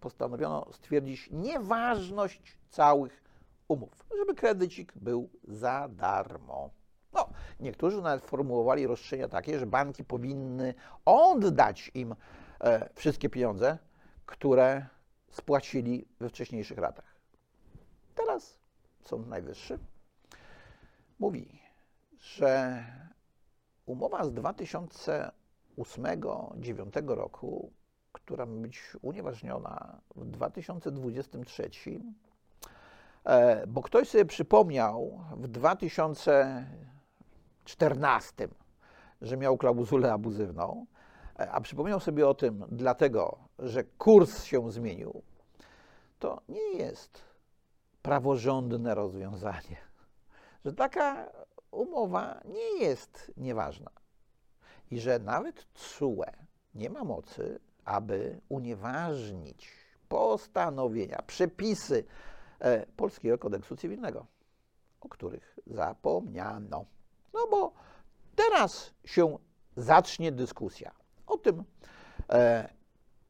postanowiono 0.00 0.66
stwierdzić 0.72 1.28
nieważność 1.32 2.58
całych 2.70 3.24
umów, 3.68 4.06
żeby 4.18 4.34
kredycik 4.34 4.92
był 4.96 5.28
za 5.44 5.88
darmo. 5.90 6.70
No, 7.12 7.28
niektórzy 7.60 8.02
nawet 8.02 8.24
formułowali 8.24 8.86
roszczenia 8.86 9.28
takie, 9.28 9.58
że 9.58 9.66
banki 9.66 10.04
powinny 10.04 10.74
oddać 11.04 11.90
im 11.94 12.14
e, 12.60 12.88
wszystkie 12.94 13.30
pieniądze, 13.30 13.78
które 14.26 14.86
spłacili 15.30 16.08
we 16.20 16.28
wcześniejszych 16.28 16.78
latach. 16.78 17.16
Teraz 18.14 18.58
Sąd 19.00 19.28
Najwyższy 19.28 19.78
mówi, 21.18 21.62
że 22.18 22.84
umowa 23.86 24.24
z 24.24 24.32
2008-2009 24.32 27.14
roku, 27.14 27.72
która 28.12 28.46
ma 28.46 28.60
być 28.60 28.82
unieważniona 29.02 30.00
w 30.16 30.24
2023, 30.24 31.70
e, 33.24 33.66
bo 33.66 33.82
ktoś 33.82 34.08
sobie 34.08 34.24
przypomniał 34.24 35.20
w 35.36 35.48
2014, 35.48 38.48
że 39.20 39.36
miał 39.36 39.56
klauzulę 39.56 40.12
abuzywną, 40.12 40.86
e, 41.38 41.50
a 41.50 41.60
przypomniał 41.60 42.00
sobie 42.00 42.28
o 42.28 42.34
tym 42.34 42.64
dlatego, 42.68 43.38
że 43.58 43.84
kurs 43.84 44.44
się 44.44 44.72
zmienił, 44.72 45.22
to 46.18 46.40
nie 46.48 46.72
jest 46.72 47.24
praworządne 48.02 48.94
rozwiązanie. 48.94 49.76
Że 50.64 50.72
taka 50.72 51.26
umowa 51.76 52.40
nie 52.44 52.84
jest 52.84 53.32
nieważna 53.36 53.90
i 54.90 55.00
że 55.00 55.18
nawet 55.18 55.72
TSUE 55.72 56.24
nie 56.74 56.90
ma 56.90 57.04
mocy, 57.04 57.60
aby 57.84 58.40
unieważnić 58.48 59.72
postanowienia, 60.08 61.22
przepisy 61.26 62.04
e, 62.58 62.86
Polskiego 62.86 63.38
Kodeksu 63.38 63.76
Cywilnego, 63.76 64.26
o 65.00 65.08
których 65.08 65.58
zapomniano. 65.66 66.84
No 67.34 67.46
bo 67.50 67.72
teraz 68.36 68.90
się 69.04 69.38
zacznie 69.76 70.32
dyskusja 70.32 70.92
o 71.26 71.38
tym, 71.38 71.64
e, 72.30 72.68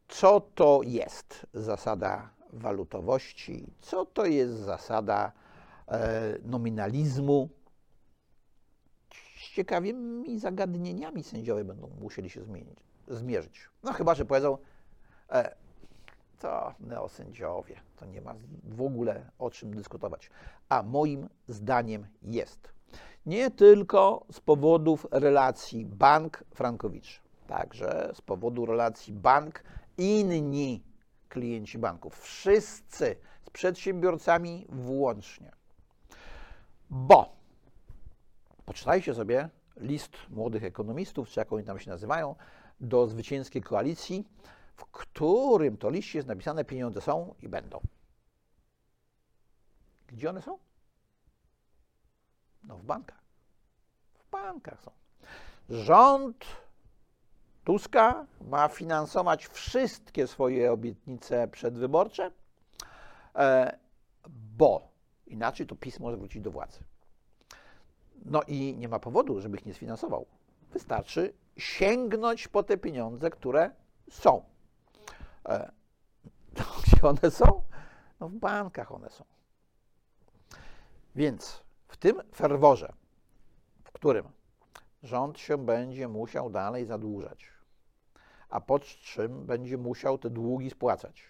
co 0.08 0.40
to 0.40 0.80
jest 0.84 1.46
zasada 1.54 2.30
walutowości, 2.52 3.66
co 3.80 4.06
to 4.06 4.26
jest 4.26 4.54
zasada 4.54 5.32
e, 5.88 6.38
nominalizmu. 6.44 7.48
Ciekawymi 9.50 10.38
zagadnieniami 10.38 11.22
sędziowie 11.22 11.64
będą 11.64 11.90
musieli 12.00 12.30
się 12.30 12.42
zmienić, 12.42 12.78
zmierzyć. 13.08 13.68
No 13.82 13.92
chyba, 13.92 14.14
że 14.14 14.24
powiedzą, 14.24 14.58
e, 15.30 15.54
to 16.38 16.74
neosędziowie, 16.80 17.80
to 17.96 18.06
nie 18.06 18.20
ma 18.20 18.34
w 18.64 18.82
ogóle 18.82 19.30
o 19.38 19.50
czym 19.50 19.74
dyskutować. 19.74 20.30
A 20.68 20.82
moim 20.82 21.28
zdaniem 21.48 22.06
jest. 22.22 22.72
Nie 23.26 23.50
tylko 23.50 24.26
z 24.32 24.40
powodów 24.40 25.06
relacji 25.10 25.86
bank-Frankowicz, 25.86 27.20
także 27.46 28.10
z 28.14 28.20
powodu 28.20 28.66
relacji 28.66 29.12
bank 29.12 29.62
inni 29.98 30.82
klienci 31.28 31.78
banków. 31.78 32.20
Wszyscy 32.20 33.16
z 33.46 33.50
przedsiębiorcami 33.50 34.66
włącznie. 34.68 35.52
Bo 36.90 37.35
poczytajcie 38.66 39.14
sobie 39.14 39.48
list 39.76 40.12
młodych 40.30 40.64
ekonomistów, 40.64 41.28
czy 41.28 41.40
jak 41.40 41.52
oni 41.52 41.64
tam 41.64 41.78
się 41.78 41.90
nazywają, 41.90 42.34
do 42.80 43.06
zwycięskiej 43.06 43.62
koalicji, 43.62 44.28
w 44.76 44.84
którym 44.84 45.76
to 45.76 45.90
liście 45.90 46.18
jest 46.18 46.28
napisane 46.28 46.64
pieniądze 46.64 47.00
są 47.00 47.34
i 47.42 47.48
będą. 47.48 47.80
Gdzie 50.06 50.30
one 50.30 50.42
są? 50.42 50.58
No 52.64 52.76
w 52.76 52.84
bankach. 52.84 53.20
W 54.14 54.30
bankach 54.30 54.82
są. 54.82 54.90
Rząd 55.68 56.46
Tuska 57.64 58.26
ma 58.40 58.68
finansować 58.68 59.46
wszystkie 59.46 60.26
swoje 60.26 60.72
obietnice 60.72 61.48
przedwyborcze, 61.48 62.30
e, 63.34 63.78
bo 64.28 64.88
inaczej 65.26 65.66
to 65.66 65.76
PiS 65.76 66.00
może 66.00 66.16
wrócić 66.16 66.42
do 66.42 66.50
władzy. 66.50 66.85
No 68.30 68.42
i 68.42 68.76
nie 68.76 68.88
ma 68.88 68.98
powodu, 68.98 69.40
żeby 69.40 69.56
ich 69.56 69.66
nie 69.66 69.74
sfinansował. 69.74 70.26
Wystarczy 70.72 71.34
sięgnąć 71.56 72.48
po 72.48 72.62
te 72.62 72.76
pieniądze, 72.76 73.30
które 73.30 73.70
są. 74.10 74.44
E, 75.48 75.72
gdzie 76.82 77.02
one 77.02 77.30
są? 77.30 77.62
No 78.20 78.28
w 78.28 78.34
bankach 78.34 78.92
one 78.92 79.10
są. 79.10 79.24
Więc 81.14 81.62
w 81.88 81.96
tym 81.96 82.22
ferworze, 82.34 82.92
w 83.84 83.92
którym 83.92 84.28
rząd 85.02 85.38
się 85.38 85.58
będzie 85.58 86.08
musiał 86.08 86.50
dalej 86.50 86.84
zadłużać, 86.84 87.48
a 88.48 88.60
pod 88.60 88.84
czym 88.84 89.46
będzie 89.46 89.78
musiał 89.78 90.18
te 90.18 90.30
długi 90.30 90.70
spłacać. 90.70 91.22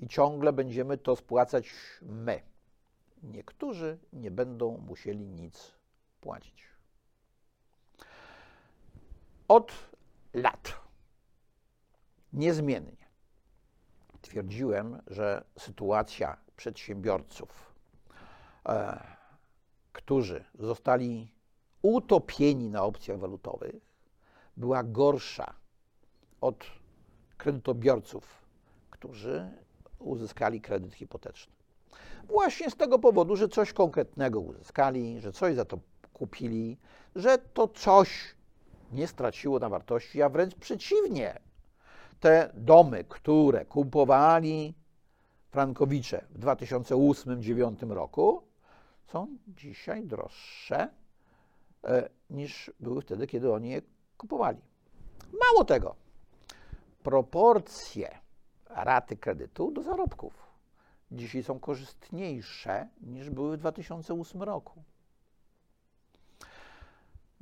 I 0.00 0.08
ciągle 0.08 0.52
będziemy 0.52 0.98
to 0.98 1.16
spłacać 1.16 1.72
my. 2.02 2.42
Niektórzy 3.22 3.98
nie 4.12 4.30
będą 4.30 4.78
musieli 4.78 5.26
nic 5.28 5.74
płacić. 6.24 6.64
Od 9.48 9.72
lat 10.34 10.72
niezmiennie 12.32 13.04
twierdziłem, 14.22 15.02
że 15.06 15.44
sytuacja 15.58 16.36
przedsiębiorców, 16.56 17.74
e, 18.68 19.00
którzy 19.92 20.44
zostali 20.58 21.34
utopieni 21.82 22.70
na 22.70 22.82
opcjach 22.82 23.18
walutowych, 23.18 23.74
była 24.56 24.82
gorsza 24.82 25.54
od 26.40 26.64
kredytobiorców, 27.36 28.44
którzy 28.90 29.50
uzyskali 29.98 30.60
kredyt 30.60 30.94
hipoteczny. 30.94 31.52
Właśnie 32.28 32.70
z 32.70 32.76
tego 32.76 32.98
powodu, 32.98 33.36
że 33.36 33.48
coś 33.48 33.72
konkretnego 33.72 34.40
uzyskali, 34.40 35.20
że 35.20 35.32
coś 35.32 35.54
za 35.54 35.64
to 35.64 35.78
kupili, 36.14 36.78
że 37.16 37.38
to 37.38 37.68
coś 37.68 38.34
nie 38.92 39.06
straciło 39.06 39.58
na 39.58 39.68
wartości, 39.68 40.22
a 40.22 40.28
wręcz 40.28 40.54
przeciwnie. 40.54 41.40
Te 42.20 42.50
domy, 42.54 43.04
które 43.04 43.64
kupowali 43.64 44.74
Frankowicze 45.50 46.24
w 46.30 46.40
2008-2009 46.40 47.90
roku, 47.90 48.42
są 49.06 49.26
dzisiaj 49.48 50.04
droższe 50.04 50.88
e, 51.84 52.08
niż 52.30 52.70
były 52.80 53.02
wtedy, 53.02 53.26
kiedy 53.26 53.52
oni 53.52 53.70
je 53.70 53.82
kupowali. 54.18 54.60
Mało 55.40 55.64
tego, 55.64 55.96
proporcje 57.02 58.18
raty 58.68 59.16
kredytu 59.16 59.70
do 59.70 59.82
zarobków. 59.82 60.44
Dzisiaj 61.12 61.42
są 61.42 61.60
korzystniejsze 61.60 62.88
niż 63.00 63.30
były 63.30 63.56
w 63.56 63.60
2008 63.60 64.42
roku. 64.42 64.82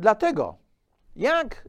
Dlatego, 0.03 0.57
jak 1.17 1.69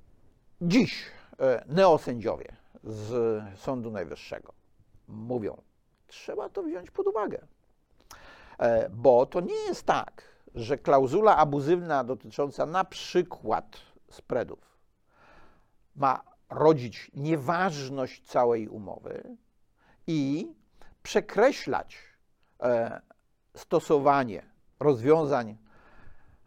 dziś 0.62 1.06
e, 1.39 1.63
neosędziowie 1.67 2.56
z 2.84 3.60
Sądu 3.60 3.91
Najwyższego 3.91 4.54
mówią, 5.08 5.62
trzeba 6.08 6.50
to 6.50 6.63
wziąć 6.63 6.91
pod 6.91 7.08
uwagę. 7.08 7.48
E, 8.58 8.89
bo 8.89 9.26
to 9.26 9.39
nie 9.39 9.56
jest 9.56 9.84
tak, 9.84 10.24
że 10.56 10.78
klauzula 10.78 11.38
abuzywna 11.38 12.04
dotycząca 12.04 12.65
na 12.65 12.84
przykład 12.84 13.78
spreadów 14.12 14.78
ma 15.96 16.22
rodzić 16.50 17.12
nieważność 17.13 18.26
całej 18.26 18.67
umowy 18.67 19.38
i 20.08 20.54
przekreślać 21.04 21.98
e, 22.63 23.02
stosowanie 23.56 24.46
rozwiązań 24.80 25.58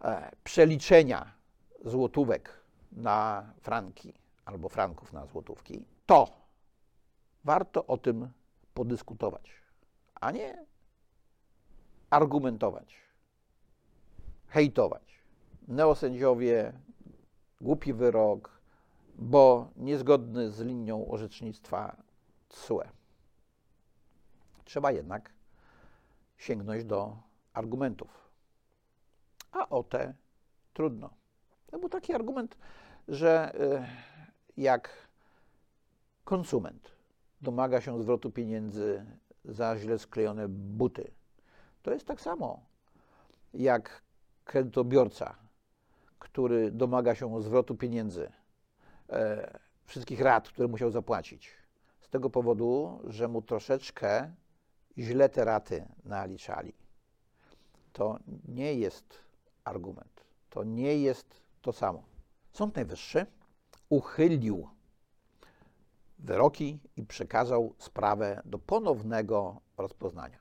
e, 0.05 0.31
przeliczenia 0.44 1.36
złotówek 1.84 2.60
na 2.92 3.52
franki 3.60 4.14
albo 4.44 4.68
franków 4.68 5.12
na 5.12 5.26
złotówki, 5.26 5.84
to 6.06 6.28
warto 7.44 7.86
o 7.86 7.98
tym 7.98 8.28
podyskutować, 8.74 9.50
a 10.14 10.30
nie 10.30 10.66
argumentować, 12.10 12.96
hejtować. 14.46 15.22
Neosędziowie, 15.68 16.72
głupi 17.60 17.92
wyrok, 17.92 18.60
bo 19.18 19.70
niezgodny 19.76 20.50
z 20.50 20.60
linią 20.60 21.08
orzecznictwa 21.08 21.96
TSUE. 22.48 22.82
Trzeba 24.64 24.92
jednak 24.92 25.32
sięgnąć 26.36 26.84
do 26.84 27.16
argumentów. 27.52 28.30
A 29.52 29.68
o 29.68 29.82
te 29.82 30.14
trudno. 30.74 31.10
To 31.66 31.79
był 31.79 31.88
taki 31.88 32.14
argument, 32.14 32.57
że 33.09 33.55
y, 33.55 33.87
jak 34.57 34.90
konsument 36.24 36.90
domaga 37.40 37.81
się 37.81 38.02
zwrotu 38.02 38.31
pieniędzy 38.31 39.07
za 39.44 39.79
źle 39.79 39.98
sklejone 39.98 40.48
buty, 40.48 41.11
to 41.83 41.92
jest 41.92 42.07
tak 42.07 42.20
samo 42.20 42.61
jak 43.55 44.02
kredytobiorca, 44.44 45.37
który 46.18 46.70
domaga 46.70 47.14
się 47.14 47.42
zwrotu 47.42 47.74
pieniędzy, 47.74 48.33
e, 49.11 49.59
wszystkich 49.85 50.20
rat, 50.20 50.48
które 50.48 50.68
musiał 50.68 50.90
zapłacić, 50.90 51.50
z 52.00 52.09
tego 52.09 52.31
powodu, 52.31 53.00
że 53.05 53.29
mu 53.29 53.42
troszeczkę 53.42 54.31
źle 54.98 55.29
te 55.29 55.44
raty 55.44 55.87
naliczali. 56.05 56.72
To 57.92 58.18
nie 58.48 58.74
jest 58.74 59.18
argument. 59.64 60.24
To 60.50 60.64
nie 60.64 60.98
jest 60.98 61.45
to 61.66 61.72
samo. 61.72 62.02
Sąd 62.52 62.76
Najwyższy 62.76 63.26
uchylił 63.88 64.68
wyroki 66.18 66.81
i 66.96 67.02
przekazał 67.02 67.74
sprawę 67.79 68.42
do 68.44 68.59
ponownego 68.59 69.61
rozpoznania. 69.76 70.38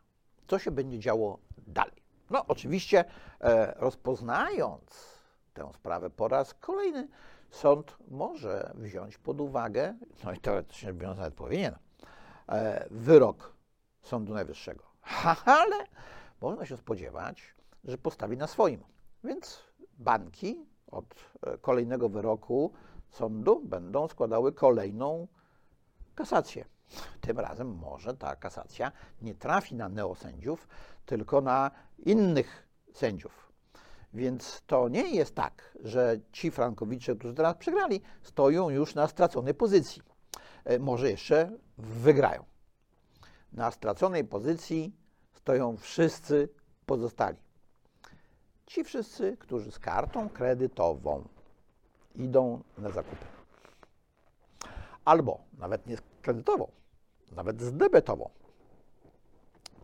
Co 0.47 0.59
się 0.59 0.71
będzie 0.71 0.99
działo 0.99 1.39
dalej? 1.67 2.03
No, 2.29 2.45
oczywiście, 2.47 3.05
e, 3.41 3.73
rozpoznając 3.77 5.19
tę 5.53 5.71
sprawę 5.73 6.09
po 6.09 6.27
raz 6.27 6.53
kolejny, 6.53 7.07
sąd 7.49 7.97
może 8.07 8.71
wziąć 8.75 9.17
pod 9.17 9.41
uwagę, 9.41 9.95
no 10.23 10.33
i 10.33 10.37
teoretycznie 10.37 10.93
biorąc 10.93 11.17
nawet 11.17 11.33
powinien, 11.33 11.75
e, 12.49 12.87
wyrok 12.91 13.53
Sądu 14.01 14.33
Najwyższego. 14.33 14.83
Ale 15.45 15.85
można 16.41 16.65
się 16.65 16.77
spodziewać, 16.77 17.55
że 17.83 17.97
postawi 17.97 18.37
na 18.37 18.47
swoim. 18.47 18.83
Więc 19.23 19.63
banki 19.97 20.74
od 20.95 21.15
e, 21.41 21.57
kolejnego 21.57 22.09
wyroku 22.09 22.71
sądu 23.09 23.61
będą 23.65 24.07
składały 24.07 24.53
kolejną 24.53 25.27
kasację. 26.15 26.65
Tym 27.21 27.39
razem 27.39 27.75
może 27.75 28.13
ta 28.13 28.35
kasacja 28.35 28.91
nie 29.21 29.35
trafi 29.35 29.75
na 29.75 29.89
neosędziów, 29.89 30.67
tylko 31.05 31.41
na 31.41 31.71
innych 31.97 32.67
sędziów. 32.93 33.51
Więc 34.13 34.61
to 34.67 34.89
nie 34.89 35.15
jest 35.15 35.35
tak, 35.35 35.77
że 35.83 36.19
ci 36.31 36.51
frankowicze, 36.51 37.15
którzy 37.15 37.33
teraz 37.33 37.55
przegrali, 37.57 38.01
stoją 38.21 38.69
już 38.69 38.95
na 38.95 39.07
straconej 39.07 39.53
pozycji. 39.53 40.01
E, 40.65 40.79
może 40.79 41.11
jeszcze 41.11 41.51
wygrają. 41.77 42.45
Na 43.53 43.71
straconej 43.71 44.23
pozycji 44.23 44.95
stoją 45.33 45.77
wszyscy 45.77 46.49
pozostali. 46.85 47.44
Ci 48.65 48.83
wszyscy, 48.83 49.37
którzy 49.37 49.71
z 49.71 49.79
kartą 49.79 50.29
kredytową 50.29 51.27
idą 52.15 52.63
na 52.77 52.89
zakupy. 52.89 53.25
Albo 55.05 55.39
nawet 55.57 55.87
nie 55.87 55.97
kredytową, 56.21 56.71
nawet 57.31 57.61
z 57.61 57.73
debetową. 57.73 58.29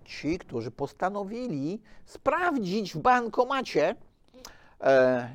Ci, 0.05 0.37
którzy 0.37 0.71
postanowili 0.71 1.81
sprawdzić 2.05 2.93
w 2.93 2.97
bankomacie, 2.97 3.95
e, 4.81 5.29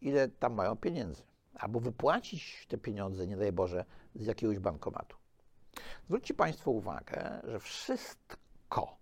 ile 0.00 0.28
tam 0.28 0.54
mają 0.54 0.76
pieniędzy, 0.76 1.22
albo 1.54 1.80
wypłacić 1.80 2.66
te 2.68 2.78
pieniądze, 2.78 3.26
nie 3.26 3.36
daj 3.36 3.52
Boże, 3.52 3.84
z 4.14 4.26
jakiegoś 4.26 4.58
bankomatu. 4.58 5.16
Zwróćcie 6.06 6.34
Państwo 6.34 6.70
uwagę, 6.70 7.40
że 7.44 7.60
wszystko 7.60 8.96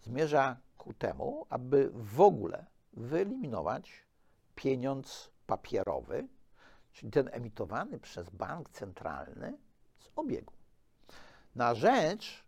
zmierza 0.00 0.56
ku 0.78 0.94
temu, 0.94 1.46
aby 1.48 1.90
w 1.94 2.20
ogóle 2.20 2.66
wyeliminować 2.92 4.06
pieniądz 4.54 5.30
papierowy, 5.46 6.28
czyli 6.92 7.12
ten 7.12 7.28
emitowany 7.32 7.98
przez 7.98 8.30
bank 8.30 8.70
centralny 8.70 9.58
z 9.98 10.10
obiegu, 10.16 10.52
na 11.54 11.74
rzecz 11.74 12.44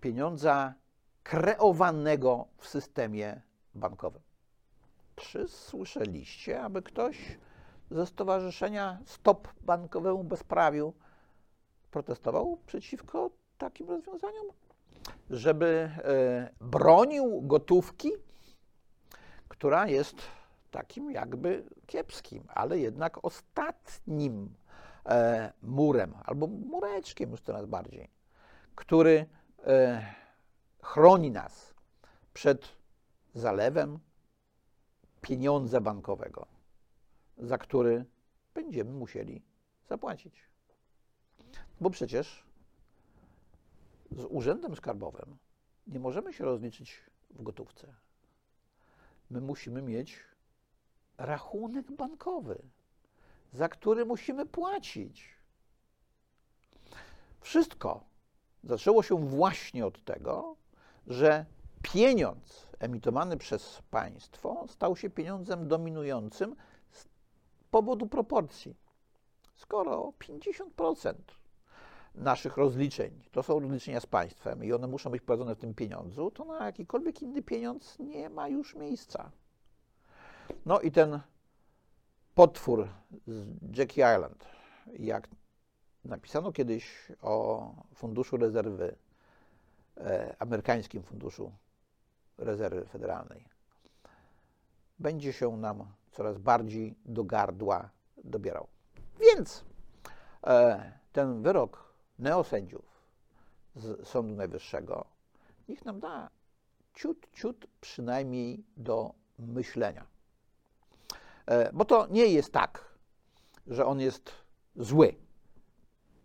pieniądza 0.00 0.74
kreowanego 1.22 2.46
w 2.58 2.68
systemie 2.68 3.42
bankowym. 3.74 4.22
Czy 5.16 5.48
słyszeliście, 5.48 6.62
aby 6.62 6.82
ktoś 6.82 7.38
ze 7.90 8.06
Stowarzyszenia 8.06 8.98
Stop 9.04 9.48
Bankowemu 9.60 10.24
Bezprawiu 10.24 10.94
protestował 11.90 12.58
przeciwko 12.66 13.30
takim 13.58 13.88
rozwiązaniom? 13.88 14.46
Żeby 15.30 15.90
e, 15.98 16.50
bronił 16.60 17.42
gotówki, 17.42 18.10
która 19.48 19.86
jest 19.88 20.16
takim 20.70 21.10
jakby 21.10 21.64
kiepskim, 21.86 22.44
ale 22.48 22.78
jednak 22.78 23.24
ostatnim 23.24 24.54
e, 25.06 25.52
murem, 25.62 26.14
albo 26.24 26.46
mureczkiem 26.46 27.30
już 27.30 27.40
coraz 27.40 27.66
bardziej, 27.66 28.10
który 28.74 29.26
e, 29.66 30.06
chroni 30.82 31.30
nas 31.30 31.74
przed 32.34 32.76
zalewem 33.34 33.98
pieniądza 35.20 35.80
bankowego, 35.80 36.46
za 37.38 37.58
który 37.58 38.04
będziemy 38.54 38.92
musieli 38.92 39.42
zapłacić. 39.88 40.48
Bo 41.80 41.90
przecież 41.90 42.46
z 44.10 44.24
urzędem 44.24 44.76
skarbowym 44.76 45.36
nie 45.86 46.00
możemy 46.00 46.32
się 46.32 46.44
rozliczyć 46.44 47.00
w 47.30 47.42
gotówce. 47.42 47.94
My 49.30 49.40
musimy 49.40 49.82
mieć 49.82 50.18
rachunek 51.18 51.92
bankowy, 51.92 52.62
za 53.52 53.68
który 53.68 54.04
musimy 54.04 54.46
płacić. 54.46 55.36
Wszystko 57.40 58.04
zaczęło 58.64 59.02
się 59.02 59.18
właśnie 59.28 59.86
od 59.86 60.04
tego, 60.04 60.56
że 61.06 61.46
pieniądz 61.82 62.66
emitowany 62.78 63.36
przez 63.36 63.82
państwo 63.90 64.66
stał 64.68 64.96
się 64.96 65.10
pieniądzem 65.10 65.68
dominującym 65.68 66.56
z 66.90 67.04
powodu 67.70 68.06
proporcji. 68.06 68.76
Skoro 69.54 70.12
50% 70.18 71.14
naszych 72.16 72.56
rozliczeń 72.56 73.22
to 73.32 73.42
są 73.42 73.60
rozliczenia 73.60 74.00
z 74.00 74.06
państwem 74.06 74.64
i 74.64 74.72
one 74.72 74.86
muszą 74.86 75.10
być 75.10 75.22
prowadzone 75.22 75.54
w 75.54 75.58
tym 75.58 75.74
pieniądzu, 75.74 76.30
to 76.30 76.44
na 76.44 76.66
jakikolwiek 76.66 77.22
inny 77.22 77.42
pieniądz 77.42 77.98
nie 77.98 78.30
ma 78.30 78.48
już 78.48 78.74
miejsca. 78.74 79.30
No 80.66 80.80
i 80.80 80.90
ten 80.90 81.20
potwór 82.34 82.88
z 83.26 83.46
Jackie 83.78 84.14
Island, 84.16 84.44
jak 84.98 85.28
napisano 86.04 86.52
kiedyś 86.52 87.12
o 87.22 87.74
Funduszu 87.94 88.36
Rezerwy, 88.36 88.96
e, 89.96 90.36
amerykańskim 90.38 91.02
Funduszu 91.02 91.52
Rezerwy 92.38 92.86
Federalnej, 92.86 93.44
będzie 94.98 95.32
się 95.32 95.56
nam 95.56 95.86
coraz 96.10 96.38
bardziej 96.38 96.94
do 97.04 97.24
gardła 97.24 97.90
dobierał. 98.24 98.66
Więc 99.20 99.64
e, 100.46 100.92
ten 101.12 101.42
wyrok 101.42 101.85
neosędziów 102.18 102.84
z 103.74 104.08
Sądu 104.08 104.34
Najwyższego, 104.34 105.06
niech 105.68 105.84
nam 105.84 106.00
da 106.00 106.30
ciut, 106.94 107.26
ciut 107.32 107.66
przynajmniej 107.80 108.64
do 108.76 109.14
myślenia. 109.38 110.06
E, 111.46 111.72
Bo 111.72 111.84
to 111.84 112.06
nie 112.10 112.26
jest 112.26 112.52
tak, 112.52 112.98
że 113.66 113.86
on 113.86 114.00
jest 114.00 114.32
zły, 114.76 115.16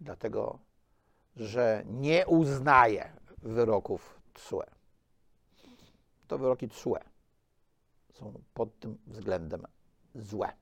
dlatego 0.01 0.59
że 1.35 1.83
nie 1.85 2.27
uznaje 2.27 3.13
wyroków 3.37 4.21
TSUE. 4.33 4.63
To 6.27 6.37
wyroki 6.37 6.69
TSUE 6.69 6.99
są 8.13 8.33
pod 8.53 8.79
tym 8.79 8.97
względem 9.07 9.67
złe. 10.15 10.53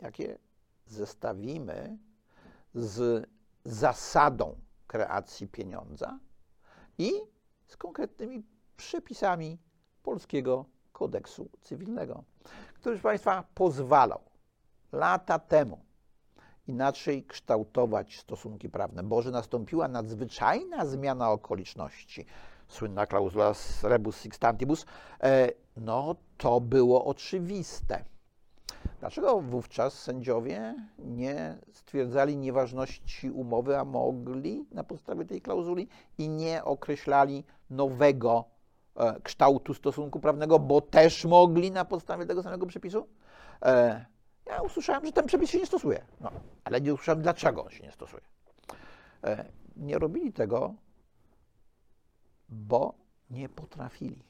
Jak 0.00 0.18
je 0.18 0.38
zestawimy 0.86 1.98
z 2.74 3.28
zasadą 3.66 4.56
kreacji 4.86 5.48
pieniądza 5.48 6.18
i 6.98 7.12
z 7.66 7.76
konkretnymi 7.76 8.44
przepisami 8.76 9.58
polskiego 10.02 10.64
kodeksu 10.92 11.48
cywilnego, 11.60 12.24
który, 12.74 12.96
proszę 12.96 13.02
Państwa, 13.02 13.44
pozwalał 13.54 14.20
lata 14.92 15.38
temu 15.38 15.86
inaczej 16.66 17.24
kształtować 17.24 18.18
stosunki 18.18 18.68
prawne, 18.68 19.02
bo 19.02 19.22
że 19.22 19.30
nastąpiła 19.30 19.88
nadzwyczajna 19.88 20.86
zmiana 20.86 21.30
okoliczności, 21.30 22.26
słynna 22.68 23.06
klauzula 23.06 23.52
rebus 23.82 24.16
sixtantibus, 24.16 24.86
e, 25.22 25.48
no 25.76 26.16
to 26.36 26.60
było 26.60 27.04
oczywiste. 27.04 28.04
Dlaczego 29.00 29.40
wówczas 29.40 30.02
sędziowie 30.02 30.74
nie 30.98 31.58
stwierdzali 31.72 32.36
nieważności 32.36 33.30
umowy, 33.30 33.78
a 33.78 33.84
mogli 33.84 34.66
na 34.70 34.84
podstawie 34.84 35.24
tej 35.24 35.40
klauzuli 35.40 35.88
i 36.18 36.28
nie 36.28 36.64
określali 36.64 37.44
nowego 37.70 38.44
e, 38.96 39.20
kształtu 39.20 39.74
stosunku 39.74 40.20
prawnego, 40.20 40.58
bo 40.58 40.80
też 40.80 41.24
mogli 41.24 41.70
na 41.70 41.84
podstawie 41.84 42.26
tego 42.26 42.42
samego 42.42 42.66
przepisu? 42.66 43.06
E, 43.62 44.06
ja 44.46 44.62
usłyszałem, 44.62 45.06
że 45.06 45.12
ten 45.12 45.26
przepis 45.26 45.50
się 45.50 45.58
nie 45.58 45.66
stosuje, 45.66 46.04
no, 46.20 46.30
ale 46.64 46.80
nie 46.80 46.94
usłyszałem, 46.94 47.22
dlaczego 47.22 47.64
on 47.64 47.70
się 47.70 47.82
nie 47.82 47.92
stosuje. 47.92 48.22
E, 49.24 49.44
nie 49.76 49.98
robili 49.98 50.32
tego, 50.32 50.74
bo 52.48 52.94
nie 53.30 53.48
potrafili. 53.48 54.22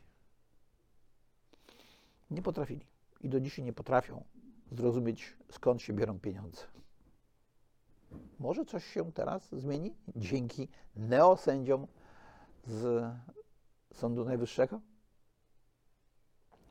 Nie 2.31 2.43
potrafili 2.43 2.87
i 3.21 3.29
do 3.29 3.41
dzisiaj 3.41 3.65
nie 3.65 3.73
potrafią 3.73 4.25
zrozumieć, 4.73 5.37
skąd 5.51 5.83
się 5.83 5.93
biorą 5.93 6.19
pieniądze. 6.19 6.63
Może 8.39 8.65
coś 8.65 8.85
się 8.85 9.13
teraz 9.13 9.49
zmieni 9.53 9.95
dzięki 10.17 10.69
neosędziom 10.97 11.87
z 12.67 13.13
Sądu 13.93 14.25
Najwyższego? 14.25 14.81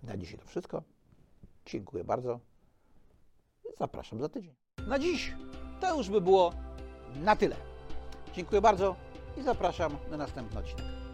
Na 0.03 0.17
dzisiaj 0.17 0.39
to 0.39 0.45
wszystko. 0.45 0.83
Dziękuję 1.65 2.03
bardzo. 2.03 2.39
Zapraszam 3.77 4.21
za 4.21 4.29
tydzień. 4.29 4.55
Na 4.87 4.99
dziś 4.99 5.33
to 5.81 5.97
już 5.97 6.09
by 6.09 6.21
było 6.21 6.53
na 7.15 7.35
tyle. 7.35 7.55
Dziękuję 8.33 8.61
bardzo 8.61 8.95
i 9.37 9.41
zapraszam 9.41 9.97
na 10.11 10.17
następny 10.17 10.59
odcinek. 10.59 11.04